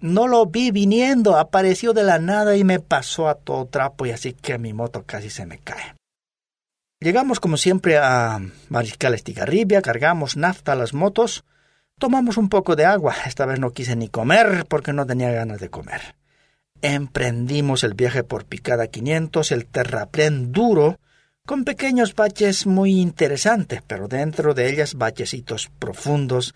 No 0.00 0.26
lo 0.26 0.46
vi 0.46 0.72
viniendo, 0.72 1.38
apareció 1.38 1.92
de 1.92 2.02
la 2.02 2.18
nada 2.18 2.56
y 2.56 2.64
me 2.64 2.80
pasó 2.80 3.28
a 3.28 3.36
todo 3.36 3.66
trapo 3.66 4.04
y 4.04 4.10
así 4.10 4.32
que 4.32 4.58
mi 4.58 4.72
moto 4.72 5.04
casi 5.06 5.30
se 5.30 5.46
me 5.46 5.58
cae. 5.58 5.94
Llegamos 6.98 7.38
como 7.38 7.56
siempre 7.56 7.98
a 7.98 8.40
Mariscal 8.68 9.14
Estigarribia, 9.14 9.80
cargamos 9.80 10.36
nafta 10.36 10.72
a 10.72 10.76
las 10.76 10.92
motos, 10.92 11.44
tomamos 11.98 12.36
un 12.36 12.48
poco 12.48 12.76
de 12.76 12.84
agua, 12.84 13.14
esta 13.26 13.46
vez 13.46 13.58
no 13.58 13.72
quise 13.72 13.96
ni 13.96 14.08
comer 14.08 14.66
porque 14.68 14.92
no 14.92 15.06
tenía 15.06 15.30
ganas 15.32 15.60
de 15.60 15.70
comer. 15.70 16.16
Emprendimos 16.82 17.84
el 17.84 17.94
viaje 17.94 18.22
por 18.22 18.44
Picada 18.44 18.88
500, 18.88 19.50
el 19.52 19.66
terraplén 19.66 20.52
duro, 20.52 20.98
con 21.46 21.64
pequeños 21.64 22.14
baches 22.14 22.66
muy 22.66 23.00
interesantes, 23.00 23.80
pero 23.86 24.08
dentro 24.08 24.52
de 24.52 24.68
ellas 24.68 24.94
bachecitos 24.94 25.70
profundos, 25.78 26.54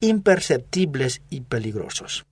imperceptibles 0.00 1.20
y 1.28 1.42
peligrosos. 1.42 2.24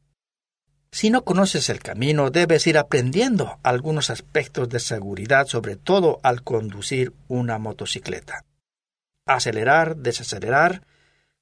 Si 0.92 1.10
no 1.10 1.24
conoces 1.24 1.68
el 1.68 1.80
camino, 1.80 2.30
debes 2.30 2.66
ir 2.66 2.78
aprendiendo 2.78 3.58
algunos 3.62 4.08
aspectos 4.08 4.68
de 4.70 4.80
seguridad, 4.80 5.46
sobre 5.46 5.76
todo 5.76 6.20
al 6.22 6.42
conducir 6.42 7.12
una 7.28 7.58
motocicleta. 7.58 8.44
Acelerar, 9.26 9.96
desacelerar 9.96 10.82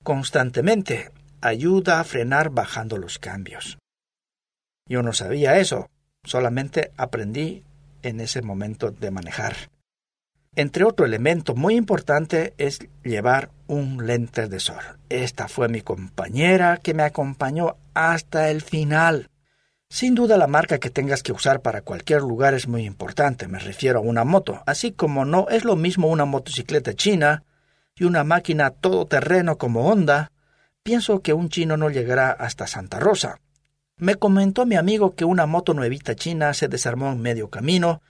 constantemente 0.05 1.11
ayuda 1.41 1.99
a 1.99 2.05
frenar 2.05 2.51
bajando 2.51 2.97
los 2.99 3.19
cambios. 3.19 3.79
Yo 4.87 5.03
no 5.03 5.13
sabía 5.13 5.59
eso, 5.59 5.91
solamente 6.23 6.93
aprendí 6.97 7.65
en 8.03 8.21
ese 8.21 8.43
momento 8.43 8.91
de 8.91 9.11
manejar. 9.11 9.55
Entre 10.57 10.85
otro 10.85 11.05
elemento 11.05 11.57
muy 11.57 11.75
importante 11.75 12.55
es 12.59 12.79
llevar 13.03 13.51
un 13.67 14.07
lente 14.07 14.47
de 14.47 14.61
sol. 14.61 14.83
Esta 15.09 15.49
fue 15.49 15.69
mi 15.69 15.81
compañera 15.81 16.77
que 16.77 16.95
me 16.95 17.03
acompañó 17.03 17.77
hasta 17.95 18.51
el 18.51 18.63
final. 18.63 19.31
Sin 19.89 20.15
duda 20.15 20.37
la 20.37 20.47
marca 20.47 20.79
que 20.79 20.91
tengas 20.91 21.23
que 21.23 21.33
usar 21.33 21.61
para 21.61 21.81
cualquier 21.81 22.21
lugar 22.21 22.55
es 22.55 22.69
muy 22.69 22.85
importante, 22.85 23.49
me 23.49 23.59
refiero 23.59 24.01
a 24.01 24.03
una 24.03 24.25
moto, 24.25 24.63
así 24.67 24.93
como 24.93 25.25
no 25.25 25.49
es 25.49 25.65
lo 25.65 25.77
mismo 25.77 26.09
una 26.09 26.25
motocicleta 26.25 26.95
china 26.95 27.43
y 27.97 28.05
una 28.05 28.25
máquina 28.25 28.71
todoterreno 28.71 29.57
como 29.57 29.89
Honda, 29.89 30.33
pienso 30.83 31.21
que 31.21 31.33
un 31.33 31.49
chino 31.49 31.77
no 31.77 31.91
llegará 31.91 32.31
hasta 32.31 32.67
Santa 32.67 32.99
Rosa. 32.99 33.41
Me 33.97 34.17
comentó 34.17 34.67
mi 34.67 34.77
amigo 34.77 35.15
que 35.15 35.25
una 35.25 35.47
moto 35.47 35.75
nuevita 35.75 36.17
china 36.17 36.53
se 36.55 36.69
desarmó 36.69 37.13
en 37.13 37.21
medio 37.21 37.49
camino 37.49 38.03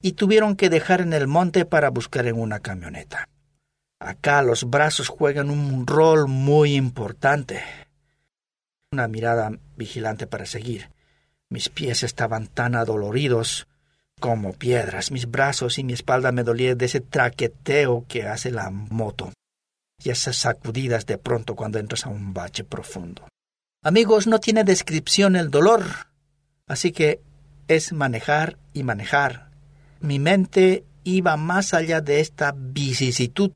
y 0.00 0.12
tuvieron 0.12 0.56
que 0.56 0.70
dejar 0.70 1.00
en 1.00 1.12
el 1.12 1.26
monte 1.26 1.64
para 1.64 1.90
buscar 1.90 2.26
en 2.26 2.38
una 2.38 2.60
camioneta. 2.60 3.28
Acá 3.98 4.42
los 4.42 4.68
brazos 4.68 5.08
juegan 5.08 5.50
un 5.50 5.86
rol 5.86 6.26
muy 6.28 6.74
importante. 6.74 7.62
Una 8.92 9.08
mirada 9.08 9.50
vigilante 9.76 10.26
para 10.26 10.46
seguir. 10.46 10.90
Mis 11.48 11.68
pies 11.68 12.02
estaban 12.02 12.46
tan 12.46 12.74
adoloridos 12.74 13.66
como 14.20 14.52
piedras, 14.52 15.10
mis 15.10 15.30
brazos 15.30 15.78
y 15.78 15.84
mi 15.84 15.92
espalda 15.92 16.32
me 16.32 16.42
dolían 16.42 16.78
de 16.78 16.86
ese 16.86 17.00
traqueteo 17.00 18.04
que 18.08 18.26
hace 18.26 18.50
la 18.50 18.70
moto 18.70 19.32
y 20.02 20.10
esas 20.10 20.36
sacudidas 20.36 21.06
de 21.06 21.18
pronto 21.18 21.54
cuando 21.54 21.78
entras 21.78 22.06
a 22.06 22.10
un 22.10 22.32
bache 22.32 22.64
profundo. 22.64 23.26
Amigos, 23.82 24.26
no 24.26 24.40
tiene 24.40 24.64
descripción 24.64 25.36
el 25.36 25.50
dolor. 25.50 25.84
Así 26.66 26.92
que 26.92 27.20
es 27.68 27.92
manejar 27.92 28.58
y 28.72 28.82
manejar. 28.82 29.50
Mi 30.00 30.18
mente 30.18 30.84
iba 31.04 31.36
más 31.36 31.72
allá 31.72 32.00
de 32.00 32.20
esta 32.20 32.52
vicisitud. 32.56 33.52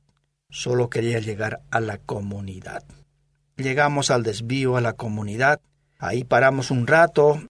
Solo 0.49 0.89
quería 0.89 1.19
llegar 1.19 1.63
a 1.71 1.81
la 1.81 1.99
comunidad. 1.99 2.85
Llegamos 3.57 4.11
al 4.11 4.23
desvío 4.23 4.77
a 4.77 4.81
la 4.81 4.95
comunidad. 4.95 5.61
Ahí 5.99 6.25
paramos 6.25 6.71
un 6.71 6.87
rato. 6.87 7.43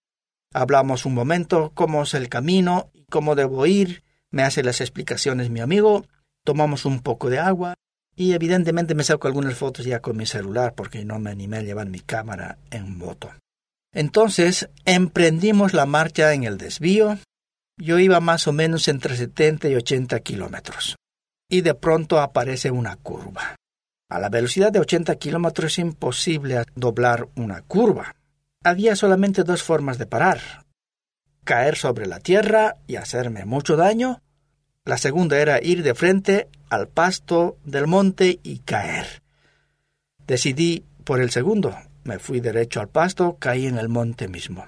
Hablamos 0.52 1.06
un 1.06 1.14
momento 1.14 1.70
cómo 1.74 2.02
es 2.02 2.14
el 2.14 2.28
camino 2.28 2.90
cómo 3.10 3.34
debo 3.34 3.66
ir. 3.66 4.02
Me 4.30 4.42
hace 4.42 4.62
las 4.62 4.80
explicaciones 4.80 5.50
mi 5.50 5.60
amigo. 5.60 6.06
Tomamos 6.44 6.86
un 6.86 7.00
poco 7.00 7.28
de 7.28 7.38
agua 7.38 7.74
y 8.16 8.32
evidentemente 8.32 8.94
me 8.94 9.04
saco 9.04 9.28
algunas 9.28 9.56
fotos 9.56 9.84
ya 9.84 10.00
con 10.00 10.16
mi 10.16 10.26
celular 10.26 10.74
porque 10.74 11.04
no 11.04 11.18
me 11.18 11.30
animé 11.30 11.58
a 11.58 11.62
llevar 11.62 11.88
mi 11.88 12.00
cámara 12.00 12.58
en 12.70 12.96
moto. 12.96 13.30
Entonces 13.92 14.68
emprendimos 14.84 15.74
la 15.74 15.86
marcha 15.86 16.32
en 16.32 16.44
el 16.44 16.58
desvío. 16.58 17.18
Yo 17.76 17.98
iba 17.98 18.20
más 18.20 18.46
o 18.46 18.52
menos 18.52 18.88
entre 18.88 19.16
70 19.16 19.68
y 19.68 19.74
80 19.74 20.20
kilómetros. 20.20 20.96
Y 21.48 21.62
de 21.62 21.74
pronto 21.74 22.20
aparece 22.20 22.70
una 22.70 22.96
curva. 22.96 23.56
A 24.08 24.18
la 24.18 24.28
velocidad 24.28 24.72
de 24.72 24.80
80 24.80 25.16
kilómetros 25.16 25.72
es 25.72 25.78
imposible 25.78 26.62
doblar 26.74 27.28
una 27.36 27.62
curva. 27.62 28.14
Había 28.62 28.94
solamente 28.96 29.44
dos 29.44 29.62
formas 29.62 29.98
de 29.98 30.06
parar. 30.06 30.40
Caer 31.50 31.75
sobre 31.75 32.07
la 32.07 32.21
tierra 32.21 32.76
y 32.87 32.95
hacerme 32.95 33.45
mucho 33.45 33.75
daño. 33.75 34.23
La 34.85 34.99
segunda 34.99 35.37
era 35.37 35.61
ir 35.61 35.83
de 35.83 35.97
frente 35.97 36.47
al 36.69 36.87
pasto 36.87 37.57
del 37.64 37.88
monte 37.88 38.38
y 38.45 38.61
caer. 38.61 39.21
Decidí 40.28 40.85
por 41.02 41.21
el 41.21 41.33
segundo. 41.33 41.76
Me 42.04 42.21
fui 42.21 42.38
derecho 42.38 42.78
al 42.78 42.88
pasto, 42.88 43.37
caí 43.40 43.66
en 43.66 43.78
el 43.78 43.88
monte 43.88 44.28
mismo. 44.28 44.64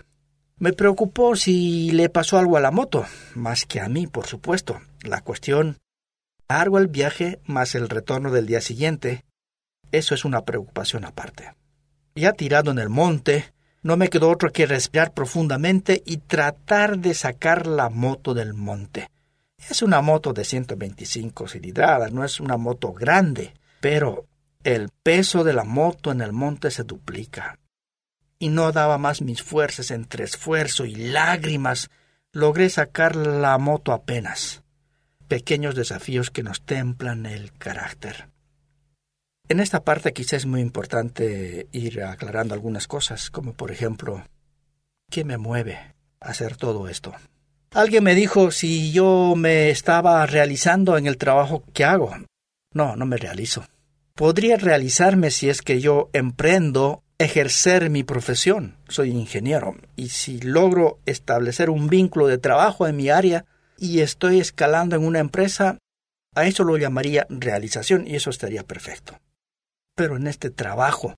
Me 0.58 0.72
preocupó 0.72 1.36
si 1.36 1.92
le 1.92 2.08
pasó 2.08 2.36
algo 2.36 2.56
a 2.56 2.60
la 2.60 2.72
moto, 2.72 3.06
más 3.36 3.64
que 3.64 3.80
a 3.80 3.88
mí, 3.88 4.08
por 4.08 4.26
supuesto. 4.26 4.80
La 5.04 5.20
cuestión, 5.20 5.78
largo 6.48 6.78
el 6.78 6.88
viaje 6.88 7.38
más 7.44 7.76
el 7.76 7.90
retorno 7.90 8.32
del 8.32 8.48
día 8.48 8.60
siguiente, 8.60 9.24
eso 9.92 10.16
es 10.16 10.24
una 10.24 10.44
preocupación 10.44 11.04
aparte. 11.04 11.54
Ya 12.16 12.32
tirado 12.32 12.72
en 12.72 12.80
el 12.80 12.88
monte, 12.88 13.52
no 13.82 13.96
me 13.96 14.08
quedó 14.08 14.30
otro 14.30 14.52
que 14.52 14.66
respirar 14.66 15.12
profundamente 15.12 16.02
y 16.06 16.18
tratar 16.18 16.98
de 16.98 17.14
sacar 17.14 17.66
la 17.66 17.90
moto 17.90 18.32
del 18.32 18.54
monte. 18.54 19.08
Es 19.68 19.82
una 19.82 20.00
moto 20.00 20.32
de 20.32 20.44
125 20.44 21.48
cilindradas, 21.48 22.12
no 22.12 22.24
es 22.24 22.40
una 22.40 22.56
moto 22.56 22.92
grande, 22.92 23.54
pero 23.80 24.26
el 24.64 24.90
peso 25.02 25.44
de 25.44 25.52
la 25.52 25.64
moto 25.64 26.12
en 26.12 26.20
el 26.20 26.32
monte 26.32 26.70
se 26.70 26.84
duplica. 26.84 27.58
Y 28.38 28.48
no 28.48 28.72
daba 28.72 28.98
más 28.98 29.22
mis 29.22 29.42
fuerzas 29.42 29.90
entre 29.90 30.24
esfuerzo 30.24 30.84
y 30.84 30.94
lágrimas. 30.94 31.90
Logré 32.32 32.70
sacar 32.70 33.14
la 33.14 33.56
moto 33.58 33.92
apenas. 33.92 34.62
Pequeños 35.28 35.74
desafíos 35.76 36.30
que 36.30 36.42
nos 36.42 36.62
templan 36.62 37.26
el 37.26 37.52
carácter. 37.52 38.31
En 39.52 39.60
esta 39.60 39.84
parte 39.84 40.14
quizás 40.14 40.32
es 40.32 40.46
muy 40.46 40.62
importante 40.62 41.66
ir 41.72 42.02
aclarando 42.04 42.54
algunas 42.54 42.88
cosas, 42.88 43.28
como 43.28 43.52
por 43.52 43.70
ejemplo, 43.70 44.24
¿qué 45.10 45.26
me 45.26 45.36
mueve 45.36 45.74
a 46.20 46.30
hacer 46.30 46.56
todo 46.56 46.88
esto? 46.88 47.12
Alguien 47.72 48.02
me 48.02 48.14
dijo 48.14 48.50
si 48.50 48.92
yo 48.92 49.34
me 49.36 49.68
estaba 49.68 50.24
realizando 50.24 50.96
en 50.96 51.06
el 51.06 51.18
trabajo 51.18 51.64
que 51.74 51.84
hago. 51.84 52.16
No, 52.72 52.96
no 52.96 53.04
me 53.04 53.18
realizo. 53.18 53.66
Podría 54.14 54.56
realizarme 54.56 55.30
si 55.30 55.50
es 55.50 55.60
que 55.60 55.82
yo 55.82 56.08
emprendo 56.14 57.02
ejercer 57.18 57.90
mi 57.90 58.04
profesión. 58.04 58.78
Soy 58.88 59.10
ingeniero 59.10 59.76
y 59.96 60.08
si 60.08 60.40
logro 60.40 60.98
establecer 61.04 61.68
un 61.68 61.88
vínculo 61.88 62.26
de 62.26 62.38
trabajo 62.38 62.86
en 62.86 62.96
mi 62.96 63.10
área 63.10 63.44
y 63.76 64.00
estoy 64.00 64.40
escalando 64.40 64.96
en 64.96 65.04
una 65.04 65.18
empresa, 65.18 65.76
a 66.34 66.46
eso 66.46 66.64
lo 66.64 66.78
llamaría 66.78 67.26
realización 67.28 68.06
y 68.06 68.16
eso 68.16 68.30
estaría 68.30 68.62
perfecto. 68.62 69.18
Pero 69.94 70.16
en 70.16 70.26
este 70.26 70.50
trabajo 70.50 71.14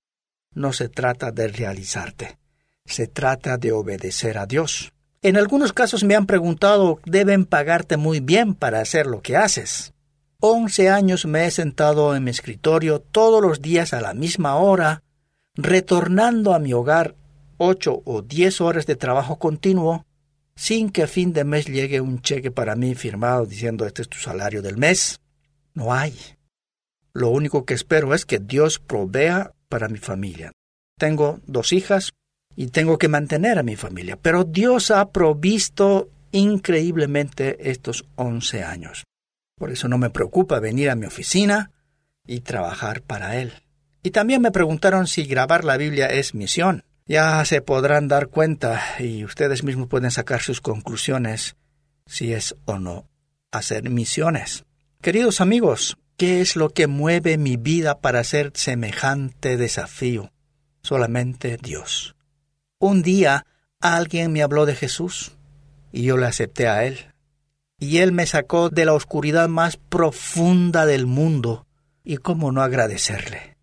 no 0.53 0.73
se 0.73 0.89
trata 0.89 1.31
de 1.31 1.47
realizarte, 1.47 2.37
se 2.85 3.07
trata 3.07 3.57
de 3.57 3.71
obedecer 3.71 4.37
a 4.37 4.45
Dios. 4.45 4.91
En 5.21 5.37
algunos 5.37 5.73
casos 5.73 6.03
me 6.03 6.15
han 6.15 6.25
preguntado, 6.25 6.99
deben 7.05 7.45
pagarte 7.45 7.97
muy 7.97 8.19
bien 8.19 8.53
para 8.53 8.79
hacer 8.79 9.07
lo 9.07 9.21
que 9.21 9.37
haces. 9.37 9.93
Once 10.39 10.89
años 10.89 11.25
me 11.25 11.45
he 11.45 11.51
sentado 11.51 12.15
en 12.15 12.23
mi 12.23 12.31
escritorio 12.31 12.99
todos 12.99 13.41
los 13.41 13.61
días 13.61 13.93
a 13.93 14.01
la 14.01 14.13
misma 14.13 14.55
hora, 14.57 15.01
retornando 15.55 16.53
a 16.53 16.59
mi 16.59 16.73
hogar 16.73 17.15
ocho 17.57 18.01
o 18.05 18.21
diez 18.21 18.61
horas 18.61 18.85
de 18.85 18.95
trabajo 18.95 19.39
continuo, 19.39 20.05
sin 20.55 20.89
que 20.89 21.03
a 21.03 21.07
fin 21.07 21.33
de 21.33 21.43
mes 21.43 21.65
llegue 21.65 22.01
un 22.01 22.21
cheque 22.21 22.51
para 22.51 22.75
mí 22.75 22.95
firmado 22.95 23.45
diciendo 23.45 23.85
este 23.85 24.03
es 24.03 24.09
tu 24.09 24.19
salario 24.19 24.61
del 24.61 24.77
mes. 24.77 25.19
No 25.73 25.93
hay. 25.93 26.13
Lo 27.15 27.29
único 27.29 27.65
que 27.65 27.73
espero 27.73 28.13
es 28.13 28.27
que 28.27 28.37
Dios 28.37 28.77
provea 28.77 29.53
para 29.69 29.89
mi 29.89 29.97
familia. 29.97 30.51
Tengo 30.99 31.39
dos 31.47 31.73
hijas, 31.73 32.11
y 32.55 32.67
tengo 32.67 32.97
que 32.97 33.07
mantener 33.07 33.59
a 33.59 33.63
mi 33.63 33.75
familia. 33.75 34.17
Pero 34.21 34.43
Dios 34.43 34.91
ha 34.91 35.09
provisto 35.11 36.09
increíblemente 36.31 37.69
estos 37.69 38.05
once 38.15 38.63
años. 38.63 39.03
Por 39.57 39.71
eso 39.71 39.87
no 39.87 39.97
me 39.97 40.09
preocupa 40.09 40.59
venir 40.59 40.89
a 40.89 40.95
mi 40.95 41.05
oficina 41.05 41.71
y 42.25 42.41
trabajar 42.41 43.01
para 43.01 43.37
Él. 43.37 43.53
Y 44.03 44.11
también 44.11 44.41
me 44.41 44.51
preguntaron 44.51 45.07
si 45.07 45.25
grabar 45.25 45.63
la 45.63 45.77
Biblia 45.77 46.07
es 46.07 46.33
misión. 46.33 46.83
Ya 47.07 47.43
se 47.45 47.61
podrán 47.61 48.07
dar 48.07 48.27
cuenta 48.27 48.81
y 48.99 49.23
ustedes 49.23 49.63
mismos 49.63 49.87
pueden 49.87 50.11
sacar 50.11 50.41
sus 50.41 50.61
conclusiones 50.61 51.55
si 52.07 52.33
es 52.33 52.55
o 52.65 52.79
no 52.79 53.07
hacer 53.51 53.89
misiones. 53.89 54.65
Queridos 55.01 55.39
amigos, 55.39 55.97
¿qué 56.17 56.41
es 56.41 56.55
lo 56.55 56.69
que 56.69 56.87
mueve 56.87 57.37
mi 57.37 57.57
vida 57.57 57.99
para 57.99 58.19
hacer 58.19 58.51
semejante 58.55 59.57
desafío? 59.57 60.31
Solamente 60.81 61.57
Dios. 61.57 62.15
Un 62.79 63.01
día 63.01 63.45
alguien 63.79 64.31
me 64.31 64.43
habló 64.43 64.65
de 64.65 64.75
Jesús 64.75 65.33
y 65.91 66.03
yo 66.03 66.17
le 66.17 66.25
acepté 66.25 66.67
a 66.67 66.85
Él. 66.85 67.13
Y 67.79 67.97
Él 67.97 68.11
me 68.11 68.25
sacó 68.25 68.69
de 68.69 68.85
la 68.85 68.93
oscuridad 68.93 69.49
más 69.49 69.77
profunda 69.77 70.85
del 70.85 71.05
mundo. 71.05 71.65
¿Y 72.03 72.17
cómo 72.17 72.51
no 72.51 72.61
agradecerle? 72.61 73.57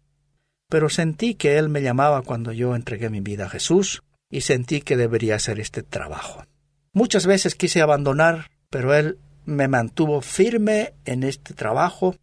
Pero 0.68 0.88
sentí 0.88 1.34
que 1.34 1.58
Él 1.58 1.68
me 1.68 1.82
llamaba 1.82 2.22
cuando 2.22 2.52
yo 2.52 2.74
entregué 2.74 3.10
mi 3.10 3.20
vida 3.20 3.46
a 3.46 3.50
Jesús 3.50 4.02
y 4.30 4.40
sentí 4.40 4.80
que 4.80 4.96
debería 4.96 5.36
hacer 5.36 5.60
este 5.60 5.82
trabajo. 5.82 6.44
Muchas 6.92 7.26
veces 7.26 7.54
quise 7.54 7.80
abandonar, 7.80 8.50
pero 8.70 8.94
Él 8.94 9.18
me 9.44 9.68
mantuvo 9.68 10.20
firme 10.20 10.94
en 11.04 11.22
este 11.22 11.54
trabajo. 11.54 12.16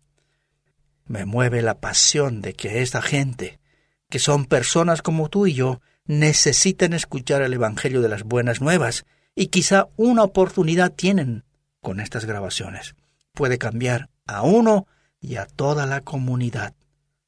Me 1.09 1.25
mueve 1.25 1.63
la 1.63 1.79
pasión 1.79 2.39
de 2.39 2.53
que 2.53 2.83
esta 2.83 3.01
gente, 3.01 3.59
que 4.11 4.19
son 4.19 4.45
personas 4.45 5.01
como 5.01 5.27
tú 5.27 5.47
y 5.47 5.55
yo, 5.55 5.81
necesiten 6.05 6.93
escuchar 6.93 7.41
el 7.41 7.51
Evangelio 7.51 8.01
de 8.01 8.09
las 8.09 8.21
buenas 8.21 8.61
nuevas 8.61 9.07
y 9.33 9.47
quizá 9.47 9.87
una 9.97 10.21
oportunidad 10.21 10.91
tienen 10.91 11.45
con 11.81 11.99
estas 11.99 12.25
grabaciones. 12.25 12.95
Puede 13.33 13.57
cambiar 13.57 14.11
a 14.27 14.43
uno 14.43 14.85
y 15.19 15.37
a 15.37 15.47
toda 15.47 15.87
la 15.87 16.01
comunidad. 16.01 16.75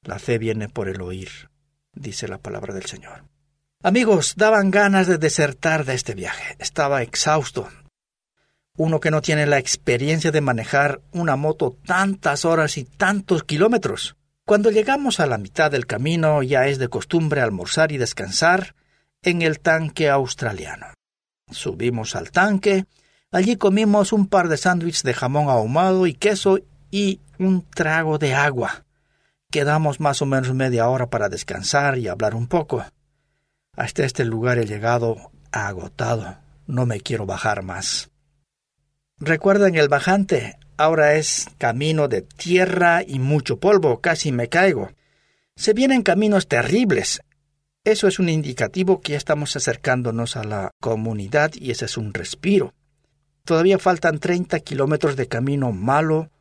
La 0.04 0.20
fe 0.20 0.38
viene 0.38 0.70
por 0.70 0.88
el 0.88 1.02
oír, 1.02 1.50
dice 1.96 2.28
la 2.28 2.38
palabra 2.38 2.76
del 2.76 2.86
Señor. 2.86 3.24
Amigos, 3.82 4.36
daban 4.38 4.70
ganas 4.70 5.08
de 5.08 5.18
desertar 5.18 5.86
de 5.86 5.96
este 5.96 6.14
viaje. 6.14 6.56
Estaba 6.60 7.02
exhausto. 7.02 7.68
Uno 8.78 9.00
que 9.00 9.12
no 9.12 9.22
tiene 9.22 9.46
la 9.46 9.58
experiencia 9.58 10.32
de 10.32 10.42
manejar 10.42 11.02
una 11.12 11.36
moto 11.36 11.78
tantas 11.86 12.46
horas 12.46 12.78
y 12.78 12.86
tantos 12.86 13.44
kilómetros. 13.44 14.16
Cuando 14.46 14.72
llegamos 14.72 15.20
a 15.20 15.28
la 15.28 15.38
mitad 15.38 15.72
del 15.72 15.86
camino 15.86 16.42
ya 16.42 16.68
es 16.68 16.80
de 16.80 16.88
costumbre 16.88 17.42
almorzar 17.42 17.92
y 17.92 17.98
descansar 17.98 18.76
en 19.22 19.42
el 19.42 19.60
tanque 19.60 20.10
australiano. 20.10 20.88
Subimos 21.52 22.16
al 22.16 22.32
tanque. 22.32 22.86
Allí 23.32 23.56
comimos 23.56 24.14
un 24.14 24.28
par 24.28 24.48
de 24.48 24.58
sándwiches 24.58 25.04
de 25.04 25.14
jamón 25.14 25.50
ahumado 25.50 26.08
y 26.08 26.14
queso 26.14 26.60
y 26.90 27.22
un 27.40 27.66
trago 27.70 28.18
de 28.18 28.34
agua. 28.34 28.86
Quedamos 29.52 30.00
más 30.00 30.22
o 30.22 30.26
menos 30.26 30.54
media 30.54 30.88
hora 30.90 31.10
para 31.10 31.30
descansar 31.30 31.98
y 31.98 32.08
hablar 32.08 32.36
un 32.36 32.48
poco. 32.48 32.86
Hasta 33.76 34.06
este 34.06 34.26
lugar 34.26 34.60
he 34.60 34.66
llegado 34.66 35.32
agotado. 35.52 36.38
No 36.68 36.86
me 36.86 37.02
quiero 37.02 37.26
bajar 37.26 37.64
más. 37.64 38.10
Recuerden 39.24 39.76
el 39.76 39.88
bajante. 39.88 40.58
Ahora 40.78 41.14
es 41.14 41.46
camino 41.60 42.08
de 42.08 42.24
tierra 42.24 43.04
y 43.06 43.20
mucho 43.20 43.60
polvo. 43.60 44.02
Casi 44.02 44.32
me 44.32 44.50
caigo. 44.50 44.90
Se 45.56 45.74
vienen 45.74 46.02
caminos 46.02 46.48
terribles. 46.48 47.22
Eso 47.84 48.08
es 48.08 48.18
un 48.18 48.30
indicativo 48.30 49.00
que 49.00 49.12
ya 49.12 49.20
estamos 49.20 49.56
acercándonos 49.56 50.38
a 50.38 50.44
la 50.44 50.72
comunidad 50.82 51.52
y 51.54 51.70
ese 51.70 51.86
es 51.86 51.98
un 51.98 52.16
respiro. 52.16 52.74
Todavía 53.46 53.78
faltan 53.78 54.18
30 54.18 54.60
kilómetros 54.62 55.16
de 55.16 55.28
camino 55.28 55.72
malo 55.72 56.32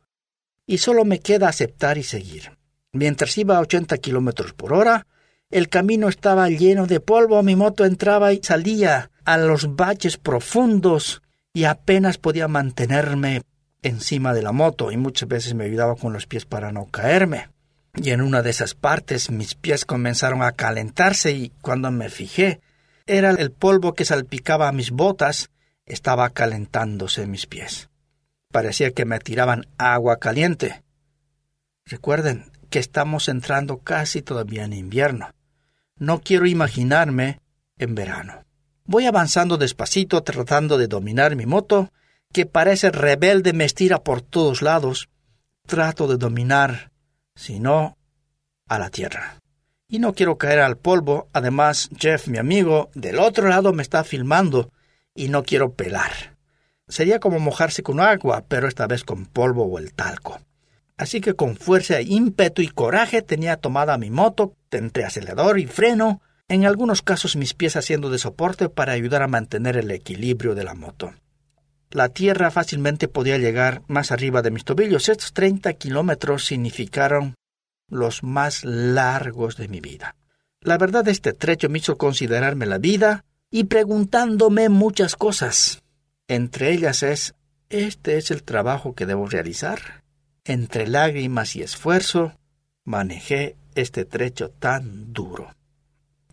y 0.65 0.79
solo 0.79 1.05
me 1.05 1.19
queda 1.19 1.49
aceptar 1.49 1.99
y 1.99 2.03
seguir. 2.03 2.57
Mientras 2.93 3.37
iba 3.37 3.57
a 3.57 3.61
80 3.61 3.95
kilómetros 3.99 4.53
por 4.53 4.73
hora, 4.73 5.05
el 5.51 5.69
camino 5.69 6.09
estaba 6.09 6.49
lleno 6.49 6.87
de 6.87 6.99
polvo, 6.99 7.43
mi 7.43 7.55
moto 7.55 7.85
entraba 7.85 8.33
y 8.33 8.41
salía 8.41 9.11
a 9.23 9.37
los 9.37 9.75
baches 9.75 10.17
profundos 10.17 11.21
y 11.53 11.65
apenas 11.65 12.17
podía 12.17 12.47
mantenerme 12.47 13.41
encima 13.81 14.33
de 14.33 14.41
la 14.41 14.51
moto 14.51 14.91
y 14.91 14.97
muchas 14.97 15.27
veces 15.27 15.53
me 15.53 15.65
ayudaba 15.65 15.95
con 15.95 16.13
los 16.13 16.27
pies 16.27 16.45
para 16.45 16.71
no 16.71 16.85
caerme. 16.85 17.49
Y 17.95 18.11
en 18.11 18.21
una 18.21 18.41
de 18.41 18.51
esas 18.51 18.73
partes 18.73 19.29
mis 19.31 19.55
pies 19.55 19.85
comenzaron 19.85 20.43
a 20.43 20.53
calentarse 20.53 21.31
y 21.31 21.49
cuando 21.61 21.91
me 21.91 22.09
fijé, 22.09 22.61
era 23.05 23.31
el 23.31 23.51
polvo 23.51 23.93
que 23.93 24.05
salpicaba 24.05 24.69
a 24.69 24.71
mis 24.71 24.91
botas, 24.91 25.49
estaba 25.85 26.29
calentándose 26.29 27.27
mis 27.27 27.47
pies. 27.47 27.89
Parecía 28.51 28.91
que 28.91 29.05
me 29.05 29.19
tiraban 29.19 29.65
agua 29.77 30.17
caliente. 30.17 30.83
Recuerden 31.85 32.51
que 32.69 32.79
estamos 32.79 33.27
entrando 33.27 33.79
casi 33.79 34.21
todavía 34.21 34.63
en 34.63 34.73
invierno. 34.73 35.31
No 35.97 36.21
quiero 36.21 36.45
imaginarme 36.45 37.39
en 37.77 37.95
verano. 37.95 38.45
Voy 38.85 39.05
avanzando 39.05 39.57
despacito 39.57 40.23
tratando 40.23 40.77
de 40.77 40.87
dominar 40.87 41.35
mi 41.35 41.45
moto, 41.45 41.91
que 42.33 42.45
parece 42.45 42.91
rebelde 42.91 43.53
me 43.53 43.65
estira 43.65 44.03
por 44.03 44.21
todos 44.21 44.61
lados. 44.61 45.09
Trato 45.67 46.07
de 46.07 46.17
dominar 46.17 46.91
sino 47.35 47.97
a 48.67 48.79
la 48.79 48.89
tierra. 48.89 49.37
Y 49.87 49.99
no 49.99 50.13
quiero 50.13 50.37
caer 50.37 50.59
al 50.59 50.77
polvo. 50.77 51.27
Además, 51.33 51.89
Jeff, 51.97 52.27
mi 52.27 52.37
amigo, 52.37 52.89
del 52.93 53.19
otro 53.19 53.49
lado 53.49 53.73
me 53.73 53.83
está 53.83 54.03
filmando 54.03 54.71
y 55.13 55.27
no 55.27 55.43
quiero 55.43 55.73
pelar. 55.73 56.37
Sería 56.87 57.19
como 57.19 57.39
mojarse 57.39 57.83
con 57.83 57.99
agua, 57.99 58.45
pero 58.47 58.67
esta 58.67 58.87
vez 58.87 59.03
con 59.03 59.25
polvo 59.25 59.65
o 59.65 59.79
el 59.79 59.93
talco. 59.93 60.39
Así 60.97 61.19
que 61.19 61.33
con 61.33 61.55
fuerza, 61.55 62.01
ímpetu 62.01 62.61
y 62.61 62.67
coraje 62.67 63.21
tenía 63.21 63.57
tomada 63.57 63.97
mi 63.97 64.09
moto, 64.09 64.55
entre 64.71 65.03
acelerador 65.03 65.59
y 65.59 65.67
freno, 65.67 66.21
en 66.51 66.65
algunos 66.65 67.01
casos 67.01 67.37
mis 67.37 67.53
pies 67.53 67.77
haciendo 67.77 68.09
de 68.09 68.17
soporte 68.17 68.67
para 68.67 68.91
ayudar 68.91 69.21
a 69.21 69.29
mantener 69.29 69.77
el 69.77 69.89
equilibrio 69.89 70.53
de 70.53 70.65
la 70.65 70.73
moto. 70.73 71.13
La 71.91 72.09
tierra 72.09 72.51
fácilmente 72.51 73.07
podía 73.07 73.37
llegar 73.37 73.83
más 73.87 74.11
arriba 74.11 74.41
de 74.41 74.51
mis 74.51 74.65
tobillos. 74.65 75.07
Estos 75.07 75.31
30 75.31 75.71
kilómetros 75.75 76.43
significaron 76.43 77.35
los 77.87 78.23
más 78.23 78.65
largos 78.65 79.55
de 79.55 79.69
mi 79.69 79.79
vida. 79.79 80.17
La 80.59 80.77
verdad, 80.77 81.07
este 81.07 81.31
trecho 81.31 81.69
me 81.69 81.77
hizo 81.77 81.97
considerarme 81.97 82.65
la 82.65 82.79
vida 82.79 83.23
y 83.49 83.63
preguntándome 83.63 84.67
muchas 84.67 85.15
cosas. 85.15 85.83
Entre 86.27 86.73
ellas 86.73 87.01
es, 87.01 87.33
¿este 87.69 88.17
es 88.17 88.29
el 88.29 88.43
trabajo 88.43 88.93
que 88.93 89.05
debo 89.05 89.25
realizar? 89.25 90.03
Entre 90.43 90.85
lágrimas 90.85 91.55
y 91.55 91.61
esfuerzo, 91.61 92.33
manejé 92.83 93.55
este 93.73 94.03
trecho 94.03 94.49
tan 94.49 95.13
duro. 95.13 95.55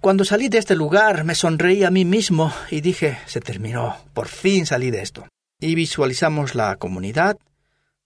Cuando 0.01 0.25
salí 0.25 0.49
de 0.49 0.59
este 0.59 0.77
lugar 0.77 1.25
me 1.25 1.35
sonreí 1.35 1.83
a 1.83 1.91
mí 1.91 2.05
mismo 2.05 2.53
y 2.71 2.81
dije, 2.81 3.19
se 3.27 3.41
terminó, 3.41 3.97
por 4.15 4.29
fin 4.29 4.65
salí 4.65 4.91
de 4.91 5.03
esto 5.03 5.27
y 5.61 5.75
visualizamos 5.75 6.55
la 6.55 6.77
comunidad, 6.77 7.37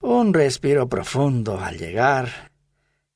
un 0.01 0.33
respiro 0.33 0.89
profundo 0.89 1.61
al 1.61 1.77
llegar. 1.77 2.51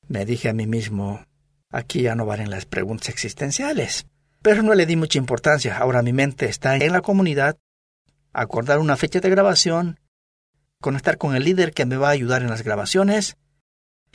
Me 0.09 0.27
dije 0.27 0.51
a 0.51 0.53
mí 0.53 0.67
mismo, 0.67 1.25
aquí 1.71 2.03
ya 2.03 2.15
no 2.15 2.27
valen 2.27 2.51
las 2.51 2.67
preguntas 2.67 3.09
existenciales. 3.09 4.07
Pero 4.43 4.63
no 4.63 4.75
le 4.75 4.87
di 4.87 4.95
mucha 4.95 5.19
importancia. 5.19 5.79
Ahora 5.79 6.03
mi 6.03 6.13
mente 6.13 6.47
está 6.47 6.77
en 6.77 6.93
la 6.93 7.01
comunidad, 7.01 7.57
acordar 8.33 8.79
una 8.79 8.97
fecha 8.97 9.21
de 9.21 9.31
grabación, 9.31 9.99
conectar 10.81 11.17
con 11.17 11.35
el 11.35 11.45
líder 11.45 11.73
que 11.73 11.87
me 11.87 11.97
va 11.97 12.09
a 12.09 12.13
ayudar 12.13 12.43
en 12.43 12.51
las 12.51 12.63
grabaciones, 12.63 13.37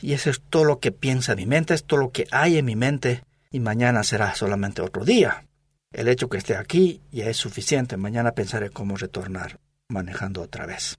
y 0.00 0.14
eso 0.14 0.30
es 0.30 0.40
todo 0.40 0.64
lo 0.64 0.78
que 0.78 0.92
piensa 0.92 1.34
mi 1.34 1.46
mente, 1.46 1.74
es 1.74 1.84
todo 1.84 1.98
lo 1.98 2.10
que 2.12 2.26
hay 2.30 2.56
en 2.56 2.64
mi 2.64 2.76
mente, 2.76 3.24
y 3.52 3.60
mañana 3.60 4.02
será 4.02 4.34
solamente 4.34 4.82
otro 4.82 5.04
día. 5.04 5.46
El 5.92 6.08
hecho 6.08 6.28
que 6.28 6.38
esté 6.38 6.56
aquí 6.56 7.02
ya 7.12 7.26
es 7.26 7.36
suficiente. 7.36 7.96
Mañana 7.98 8.32
pensaré 8.32 8.70
cómo 8.70 8.96
retornar 8.96 9.60
manejando 9.88 10.40
otra 10.42 10.66
vez. 10.66 10.98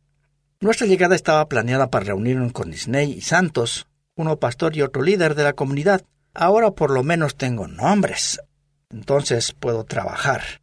Nuestra 0.60 0.88
llegada 0.88 1.16
estaba 1.16 1.50
planeada 1.50 1.90
para 1.90 2.06
reunirnos 2.06 2.54
con 2.54 2.72
Disney 2.72 3.12
y 3.12 3.22
Santos, 3.22 3.88
uno 4.16 4.38
pastor 4.38 4.78
y 4.78 4.84
otro 4.84 5.02
líder 5.02 5.36
de 5.36 5.44
la 5.44 5.54
comunidad. 5.54 6.04
Ahora 6.34 6.72
por 6.72 6.92
lo 6.92 7.04
menos 7.04 7.36
tengo 7.36 7.68
nombres, 7.68 8.40
entonces 8.90 9.52
puedo 9.52 9.84
trabajar. 9.84 10.62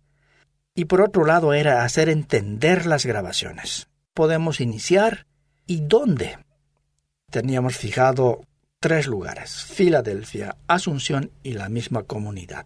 Y 0.74 0.86
por 0.86 1.02
otro 1.02 1.24
lado 1.24 1.52
era 1.52 1.84
hacer 1.84 2.08
entender 2.08 2.86
las 2.86 3.04
grabaciones. 3.04 3.88
Podemos 4.14 4.60
iniciar 4.60 5.26
y 5.66 5.80
dónde. 5.80 6.38
Teníamos 7.30 7.76
fijado 7.76 8.42
tres 8.80 9.06
lugares, 9.06 9.66
Filadelfia, 9.66 10.56
Asunción 10.66 11.30
y 11.42 11.52
la 11.52 11.68
misma 11.68 12.04
comunidad. 12.04 12.64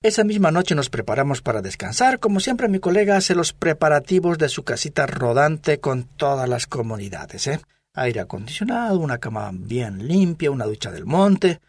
Esa 0.00 0.24
misma 0.24 0.50
noche 0.50 0.74
nos 0.74 0.88
preparamos 0.88 1.42
para 1.42 1.60
descansar. 1.60 2.18
Como 2.18 2.40
siempre, 2.40 2.68
mi 2.68 2.80
colega 2.80 3.18
hace 3.18 3.34
los 3.34 3.52
preparativos 3.52 4.38
de 4.38 4.48
su 4.48 4.64
casita 4.64 5.06
rodante 5.06 5.78
con 5.78 6.04
todas 6.04 6.48
las 6.48 6.66
comodidades, 6.66 7.46
¿eh? 7.46 7.60
Aire 7.94 8.20
acondicionado, 8.20 8.98
una 8.98 9.18
cama 9.18 9.50
bien 9.52 10.08
limpia, 10.08 10.50
una 10.50 10.64
ducha 10.64 10.90
del 10.90 11.04
monte. 11.04 11.60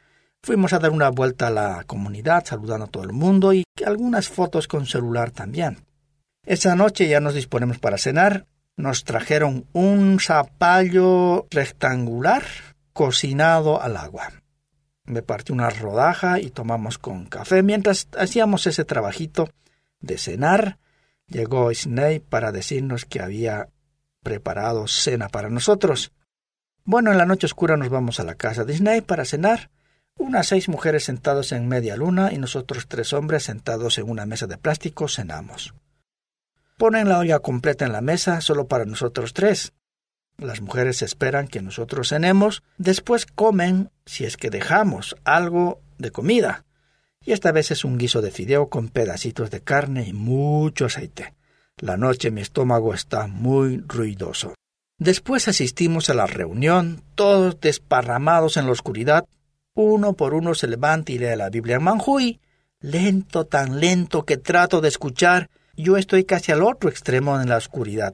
Fuimos 0.41 0.71
a 0.71 0.79
dar 0.79 0.91
una 0.91 1.09
vuelta 1.09 1.47
a 1.47 1.51
la 1.51 1.83
comunidad 1.85 2.45
saludando 2.45 2.85
a 2.85 2.89
todo 2.89 3.03
el 3.03 3.11
mundo 3.11 3.53
y 3.53 3.65
algunas 3.85 4.29
fotos 4.29 4.67
con 4.69 4.85
celular 4.85 5.31
también. 5.31 5.83
Esa 6.45 6.75
noche 6.75 7.09
ya 7.09 7.19
nos 7.19 7.35
disponemos 7.35 7.79
para 7.79 7.97
cenar. 7.97 8.45
Nos 8.77 9.03
trajeron 9.03 9.65
un 9.73 10.19
zapallo 10.19 11.45
rectangular 11.51 12.43
cocinado 12.93 13.81
al 13.81 13.97
agua. 13.97 14.31
me 15.05 15.21
partí 15.21 15.51
una 15.51 15.69
rodaja 15.69 16.39
y 16.39 16.49
tomamos 16.49 16.97
con 16.97 17.25
café. 17.25 17.61
Mientras 17.61 18.07
hacíamos 18.17 18.67
ese 18.67 18.85
trabajito 18.85 19.49
de 19.99 20.17
cenar, 20.17 20.77
llegó 21.27 21.73
Snake 21.73 22.21
para 22.21 22.53
decirnos 22.53 23.03
que 23.03 23.21
había 23.21 23.67
preparado 24.23 24.87
cena 24.87 25.27
para 25.27 25.49
nosotros. 25.49 26.13
Bueno, 26.85 27.11
en 27.11 27.17
la 27.17 27.25
noche 27.25 27.47
oscura 27.47 27.75
nos 27.75 27.89
vamos 27.89 28.19
a 28.19 28.23
la 28.23 28.35
casa 28.35 28.63
de 28.63 28.77
Snake 28.77 29.01
para 29.01 29.25
cenar. 29.25 29.69
Unas 30.15 30.47
seis 30.47 30.69
mujeres 30.69 31.03
sentadas 31.03 31.51
en 31.51 31.67
media 31.67 31.97
luna 31.97 32.31
y 32.31 32.37
nosotros 32.37 32.87
tres 32.87 33.13
hombres 33.13 33.43
sentados 33.43 33.97
en 33.97 34.09
una 34.09 34.25
mesa 34.25 34.47
de 34.47 34.57
plástico 34.57 35.07
cenamos. 35.07 35.73
Ponen 36.77 37.09
la 37.09 37.19
olla 37.19 37.39
completa 37.39 37.85
en 37.85 37.91
la 37.91 38.01
mesa 38.01 38.41
solo 38.41 38.67
para 38.67 38.85
nosotros 38.85 39.33
tres. 39.33 39.73
Las 40.37 40.61
mujeres 40.61 41.01
esperan 41.01 41.47
que 41.47 41.61
nosotros 41.61 42.09
cenemos, 42.09 42.63
después 42.77 43.25
comen 43.25 43.91
si 44.05 44.25
es 44.25 44.37
que 44.37 44.49
dejamos 44.49 45.15
algo 45.23 45.79
de 45.97 46.11
comida. 46.11 46.65
Y 47.25 47.31
esta 47.31 47.51
vez 47.51 47.71
es 47.71 47.85
un 47.85 47.97
guiso 47.97 48.21
de 48.21 48.31
fideo 48.31 48.67
con 48.69 48.89
pedacitos 48.89 49.51
de 49.51 49.61
carne 49.61 50.05
y 50.07 50.13
mucho 50.13 50.85
aceite. 50.85 51.33
La 51.77 51.97
noche 51.97 52.31
mi 52.31 52.41
estómago 52.41 52.93
está 52.93 53.27
muy 53.27 53.77
ruidoso. 53.87 54.53
Después 54.99 55.47
asistimos 55.47 56.09
a 56.09 56.13
la 56.13 56.27
reunión, 56.27 57.03
todos 57.15 57.59
desparramados 57.59 58.57
en 58.57 58.65
la 58.65 58.71
oscuridad. 58.71 59.25
Uno 59.75 60.13
por 60.13 60.33
uno 60.33 60.53
se 60.53 60.67
levanta 60.67 61.11
y 61.11 61.17
lee 61.17 61.35
la 61.35 61.49
Biblia 61.49 61.77
en 61.77 61.83
manjuy. 61.83 62.39
Lento, 62.79 63.45
tan 63.45 63.79
lento 63.79 64.23
que 64.23 64.37
trato 64.37 64.81
de 64.81 64.89
escuchar, 64.89 65.49
yo 65.75 65.97
estoy 65.97 66.25
casi 66.25 66.51
al 66.51 66.61
otro 66.61 66.89
extremo 66.89 67.39
en 67.39 67.49
la 67.49 67.57
oscuridad. 67.57 68.13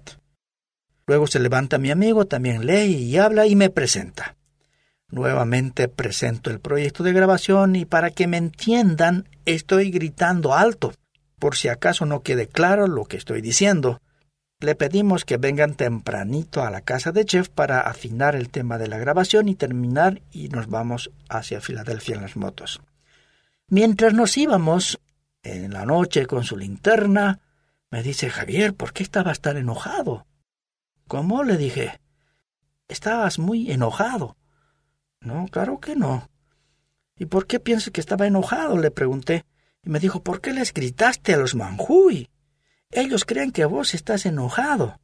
Luego 1.09 1.25
se 1.25 1.39
levanta 1.39 1.79
mi 1.79 1.89
amigo, 1.89 2.25
también 2.25 2.67
lee 2.67 2.93
y 2.95 3.17
habla 3.17 3.47
y 3.47 3.55
me 3.55 3.71
presenta. 3.71 4.35
Nuevamente 5.07 5.87
presento 5.87 6.51
el 6.51 6.59
proyecto 6.59 7.01
de 7.01 7.13
grabación 7.13 7.75
y 7.75 7.85
para 7.85 8.11
que 8.11 8.27
me 8.27 8.37
entiendan 8.37 9.27
estoy 9.45 9.89
gritando 9.89 10.53
alto, 10.53 10.93
por 11.39 11.55
si 11.55 11.67
acaso 11.67 12.05
no 12.05 12.21
quede 12.21 12.45
claro 12.45 12.85
lo 12.85 13.05
que 13.05 13.17
estoy 13.17 13.41
diciendo. 13.41 14.01
Le 14.59 14.75
pedimos 14.75 15.25
que 15.25 15.37
vengan 15.37 15.73
tempranito 15.73 16.61
a 16.61 16.69
la 16.69 16.81
casa 16.81 17.11
de 17.11 17.25
Jeff 17.27 17.49
para 17.49 17.79
afinar 17.79 18.35
el 18.35 18.51
tema 18.51 18.77
de 18.77 18.87
la 18.87 18.99
grabación 18.99 19.49
y 19.49 19.55
terminar 19.55 20.21
y 20.31 20.49
nos 20.49 20.69
vamos 20.69 21.09
hacia 21.27 21.59
Filadelfia 21.59 22.17
en 22.17 22.21
las 22.21 22.35
motos. 22.35 22.81
Mientras 23.67 24.13
nos 24.13 24.37
íbamos, 24.37 24.99
en 25.41 25.73
la 25.73 25.87
noche 25.87 26.27
con 26.27 26.43
su 26.43 26.55
linterna, 26.55 27.39
me 27.89 28.03
dice 28.03 28.29
Javier, 28.29 28.75
¿por 28.75 28.93
qué 28.93 29.01
estabas 29.01 29.39
tan 29.39 29.57
enojado? 29.57 30.27
¿Cómo? 31.09 31.43
le 31.43 31.57
dije. 31.57 31.99
Estabas 32.87 33.39
muy 33.39 33.71
enojado. 33.71 34.37
No, 35.19 35.47
claro 35.47 35.79
que 35.79 35.95
no. 35.95 36.29
¿Y 37.17 37.25
por 37.25 37.47
qué 37.47 37.59
piensas 37.59 37.91
que 37.91 37.99
estaba 37.99 38.27
enojado? 38.27 38.77
le 38.77 38.91
pregunté. 38.91 39.43
Y 39.83 39.89
me 39.89 39.99
dijo, 39.99 40.21
¿por 40.21 40.39
qué 40.39 40.53
les 40.53 40.71
gritaste 40.71 41.33
a 41.33 41.37
los 41.37 41.55
manjuy? 41.55 42.29
Ellos 42.91 43.25
creen 43.25 43.51
que 43.51 43.65
vos 43.65 43.95
estás 43.95 44.27
enojado. 44.27 44.99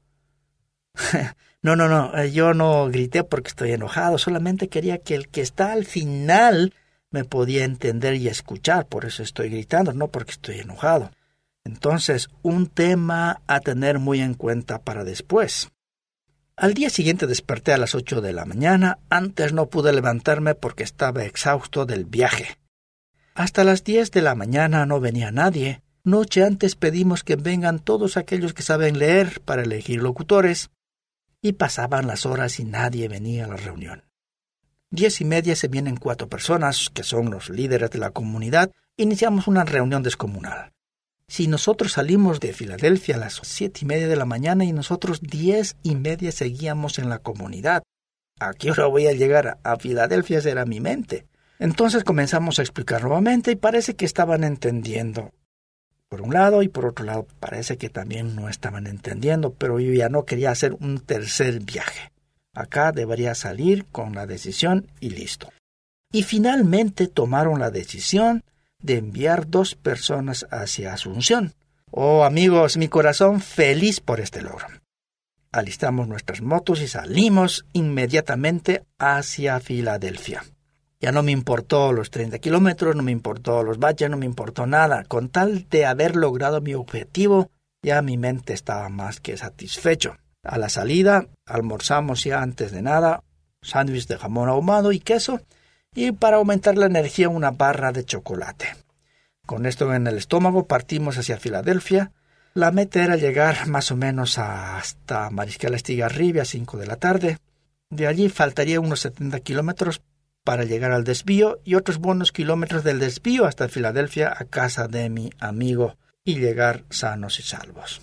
no, 1.63 1.75
no, 1.75 1.89
no, 1.89 2.15
eh, 2.15 2.31
yo 2.31 2.53
no 2.53 2.87
grité 2.87 3.23
porque 3.23 3.47
estoy 3.47 3.71
enojado, 3.71 4.19
solamente 4.19 4.69
quería 4.69 4.99
que 4.99 5.15
el 5.15 5.27
que 5.27 5.41
está 5.41 5.71
al 5.71 5.85
final 5.85 6.75
me 7.09 7.23
podía 7.23 7.63
entender 7.63 8.13
y 8.13 8.27
escuchar, 8.27 8.85
por 8.85 9.05
eso 9.05 9.23
estoy 9.23 9.49
gritando, 9.49 9.91
no 9.91 10.09
porque 10.09 10.33
estoy 10.33 10.59
enojado. 10.59 11.09
Entonces, 11.63 12.29
un 12.43 12.67
tema 12.67 13.41
a 13.47 13.59
tener 13.59 13.97
muy 13.97 14.21
en 14.21 14.35
cuenta 14.35 14.79
para 14.79 15.03
después. 15.03 15.71
Al 16.57 16.73
día 16.73 16.89
siguiente 16.89 17.27
desperté 17.27 17.73
a 17.73 17.77
las 17.77 17.95
ocho 17.95 18.21
de 18.21 18.31
la 18.31 18.45
mañana. 18.45 18.99
Antes 19.09 19.51
no 19.51 19.67
pude 19.69 19.91
levantarme 19.91 20.55
porque 20.55 20.83
estaba 20.83 21.25
exhausto 21.25 21.85
del 21.85 22.05
viaje. 22.05 22.57
Hasta 23.33 23.65
las 23.65 23.83
diez 23.83 24.09
de 24.11 24.21
la 24.21 24.35
mañana 24.35 24.85
no 24.85 25.01
venía 25.01 25.31
nadie. 25.31 25.81
Noche 26.05 26.43
antes 26.45 26.75
pedimos 26.75 27.25
que 27.25 27.35
vengan 27.35 27.79
todos 27.79 28.15
aquellos 28.15 28.53
que 28.53 28.63
saben 28.63 28.99
leer 28.99 29.41
para 29.41 29.63
elegir 29.63 30.01
locutores. 30.01 30.69
Y 31.41 31.53
pasaban 31.53 32.07
las 32.07 32.25
horas 32.25 32.57
y 32.61 32.63
nadie 32.63 33.09
venía 33.09 33.45
a 33.45 33.49
la 33.49 33.57
reunión. 33.57 34.05
Diez 34.89 35.19
y 35.19 35.25
media 35.25 35.57
se 35.57 35.67
vienen 35.67 35.97
cuatro 35.97 36.29
personas, 36.29 36.89
que 36.89 37.03
son 37.03 37.31
los 37.31 37.49
líderes 37.49 37.91
de 37.91 37.99
la 37.99 38.11
comunidad. 38.11 38.71
Iniciamos 38.95 39.47
una 39.47 39.65
reunión 39.65 40.03
descomunal. 40.03 40.71
Si 41.27 41.47
nosotros 41.47 41.93
salimos 41.93 42.39
de 42.39 42.53
Filadelfia 42.53 43.15
a 43.15 43.19
las 43.19 43.39
siete 43.43 43.79
y 43.81 43.85
media 43.85 44.07
de 44.07 44.15
la 44.15 44.25
mañana 44.25 44.63
y 44.63 44.71
nosotros 44.71 45.21
diez 45.21 45.75
y 45.81 45.95
media 45.95 46.31
seguíamos 46.31 46.99
en 46.99 47.09
la 47.09 47.19
comunidad, 47.19 47.83
¿a 48.39 48.53
qué 48.53 48.71
hora 48.71 48.85
voy 48.85 49.07
a 49.07 49.13
llegar 49.13 49.57
a 49.63 49.77
Filadelfia? 49.77 50.41
Será 50.41 50.65
mi 50.65 50.79
mente. 50.79 51.25
Entonces 51.57 52.03
comenzamos 52.03 52.59
a 52.59 52.61
explicar 52.61 53.01
nuevamente 53.01 53.51
y 53.51 53.55
parece 53.55 53.95
que 53.95 54.05
estaban 54.05 54.43
entendiendo. 54.43 55.31
Por 56.09 56.21
un 56.21 56.33
lado 56.33 56.61
y 56.61 56.67
por 56.67 56.85
otro 56.85 57.05
lado 57.05 57.27
parece 57.39 57.77
que 57.77 57.89
también 57.89 58.35
no 58.35 58.47
estaban 58.47 58.85
entendiendo, 58.85 59.53
pero 59.53 59.79
yo 59.79 59.91
ya 59.93 60.09
no 60.09 60.25
quería 60.25 60.51
hacer 60.51 60.73
un 60.73 60.99
tercer 60.99 61.59
viaje. 61.61 62.11
Acá 62.53 62.91
debería 62.91 63.35
salir 63.35 63.85
con 63.85 64.13
la 64.13 64.27
decisión 64.27 64.88
y 64.99 65.09
listo. 65.09 65.49
Y 66.11 66.23
finalmente 66.23 67.07
tomaron 67.07 67.59
la 67.59 67.71
decisión 67.71 68.43
de 68.86 68.98
enviar 68.98 69.50
dos 69.50 69.76
personas 69.76 70.45
hacia 70.52 70.93
Asunción. 70.93 71.54
Oh 71.91 72.24
amigos, 72.24 72.78
mi 72.78 72.88
corazón 72.88 73.41
feliz 73.41 74.00
por 74.00 74.19
este 74.19 74.41
logro. 74.41 74.67
Alistamos 75.52 76.08
nuestras 76.08 76.41
motos 76.41 76.82
y 76.82 76.88
salimos 76.88 77.65
inmediatamente 77.74 78.84
hacia 79.00 79.60
Filadelfia. 79.60 80.43
Ya 81.00 81.12
no 81.12 81.24
me 81.24 81.32
importó 81.32 81.91
los 81.93 82.10
30 82.10 82.39
kilómetros, 82.39 82.95
no 82.95 83.04
me 83.04 83.12
importó 83.12 83.63
los 83.63 83.80
valles, 83.80 84.10
no 84.10 84.17
me 84.17 84.26
importó 84.26 84.65
nada. 84.65 85.04
Con 85.06 85.30
tal 85.30 85.67
de 85.69 85.86
haber 85.86 86.15
logrado 86.15 86.62
mi 86.62 86.74
objetivo, 86.74 87.50
ya 87.82 88.02
mi 88.02 88.17
mente 88.17 88.54
estaba 88.54 88.89
más 88.89 89.19
que 89.19 89.38
satisfecho. 89.38 90.17
A 90.43 90.58
la 90.58 90.69
salida, 90.69 91.28
almorzamos 91.45 92.24
ya 92.24 92.41
antes 92.41 92.71
de 92.71 92.82
nada, 92.82 93.24
sándwich 93.62 94.08
de 94.08 94.17
jamón 94.17 94.50
ahumado 94.50 94.91
y 94.91 95.00
queso, 95.00 95.41
y 95.95 96.12
para 96.12 96.38
aumentar 96.38 96.77
la 96.77 96.86
energía 96.86 97.29
una 97.29 97.51
barra 97.51 97.91
de 97.91 98.03
chocolate. 98.05 98.75
Con 99.45 99.65
esto 99.65 99.93
en 99.93 100.05
el 100.08 100.17
estómago 100.17 100.67
partimos 100.67 101.17
hacia 101.17 101.38
Filadelfia. 101.38 102.12
La 102.53 102.71
meta 102.71 103.03
era 103.03 103.15
llegar 103.15 103.67
más 103.67 103.91
o 103.91 103.95
menos 103.95 104.38
hasta 104.38 105.29
Mariscal 105.29 105.73
Estigarribia 105.73 106.43
a 106.43 106.45
5 106.45 106.77
de 106.77 106.88
la 106.88 106.97
tarde. 106.97 107.38
De 107.89 108.08
allí 108.08 108.29
faltaría 108.29 108.79
unos 108.79 108.99
70 109.01 109.39
kilómetros 109.39 110.01
para 110.43 110.63
llegar 110.63 110.91
al 110.91 111.03
desvío 111.03 111.60
y 111.63 111.75
otros 111.75 111.97
buenos 111.97 112.31
kilómetros 112.31 112.84
del 112.84 112.99
desvío 112.99 113.45
hasta 113.45 113.69
Filadelfia 113.69 114.34
a 114.36 114.45
casa 114.45 114.88
de 114.88 115.10
mi 115.10 115.31
amigo 115.39 115.97
y 116.23 116.39
llegar 116.39 116.84
sanos 116.89 117.39
y 117.39 117.43
salvos. 117.43 118.01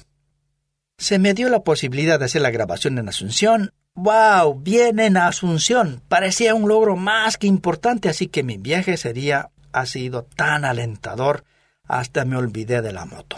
Se 0.98 1.18
me 1.18 1.35
dio 1.35 1.48
la 1.48 1.62
posibilidad 1.62 2.18
de 2.18 2.26
hacer 2.26 2.42
la 2.42 2.50
grabación 2.50 2.98
en 2.98 3.09
Asunción 3.09 3.72
¡Wow! 3.94 4.55
Bien 4.55 4.98
en 5.00 5.18
Asunción. 5.18 6.00
Parecía 6.09 6.55
un 6.55 6.66
logro 6.66 6.96
más 6.96 7.37
que 7.37 7.46
importante, 7.46 8.09
así 8.09 8.26
que 8.26 8.42
mi 8.42 8.57
viaje 8.57 8.96
sería 8.96 9.50
ha 9.72 9.87
sido 9.87 10.24
tan 10.24 10.64
alentador 10.64 11.44
hasta 11.85 12.24
me 12.24 12.37
olvidé 12.37 12.81
de 12.81 12.92
la 12.92 13.05
moto. 13.05 13.37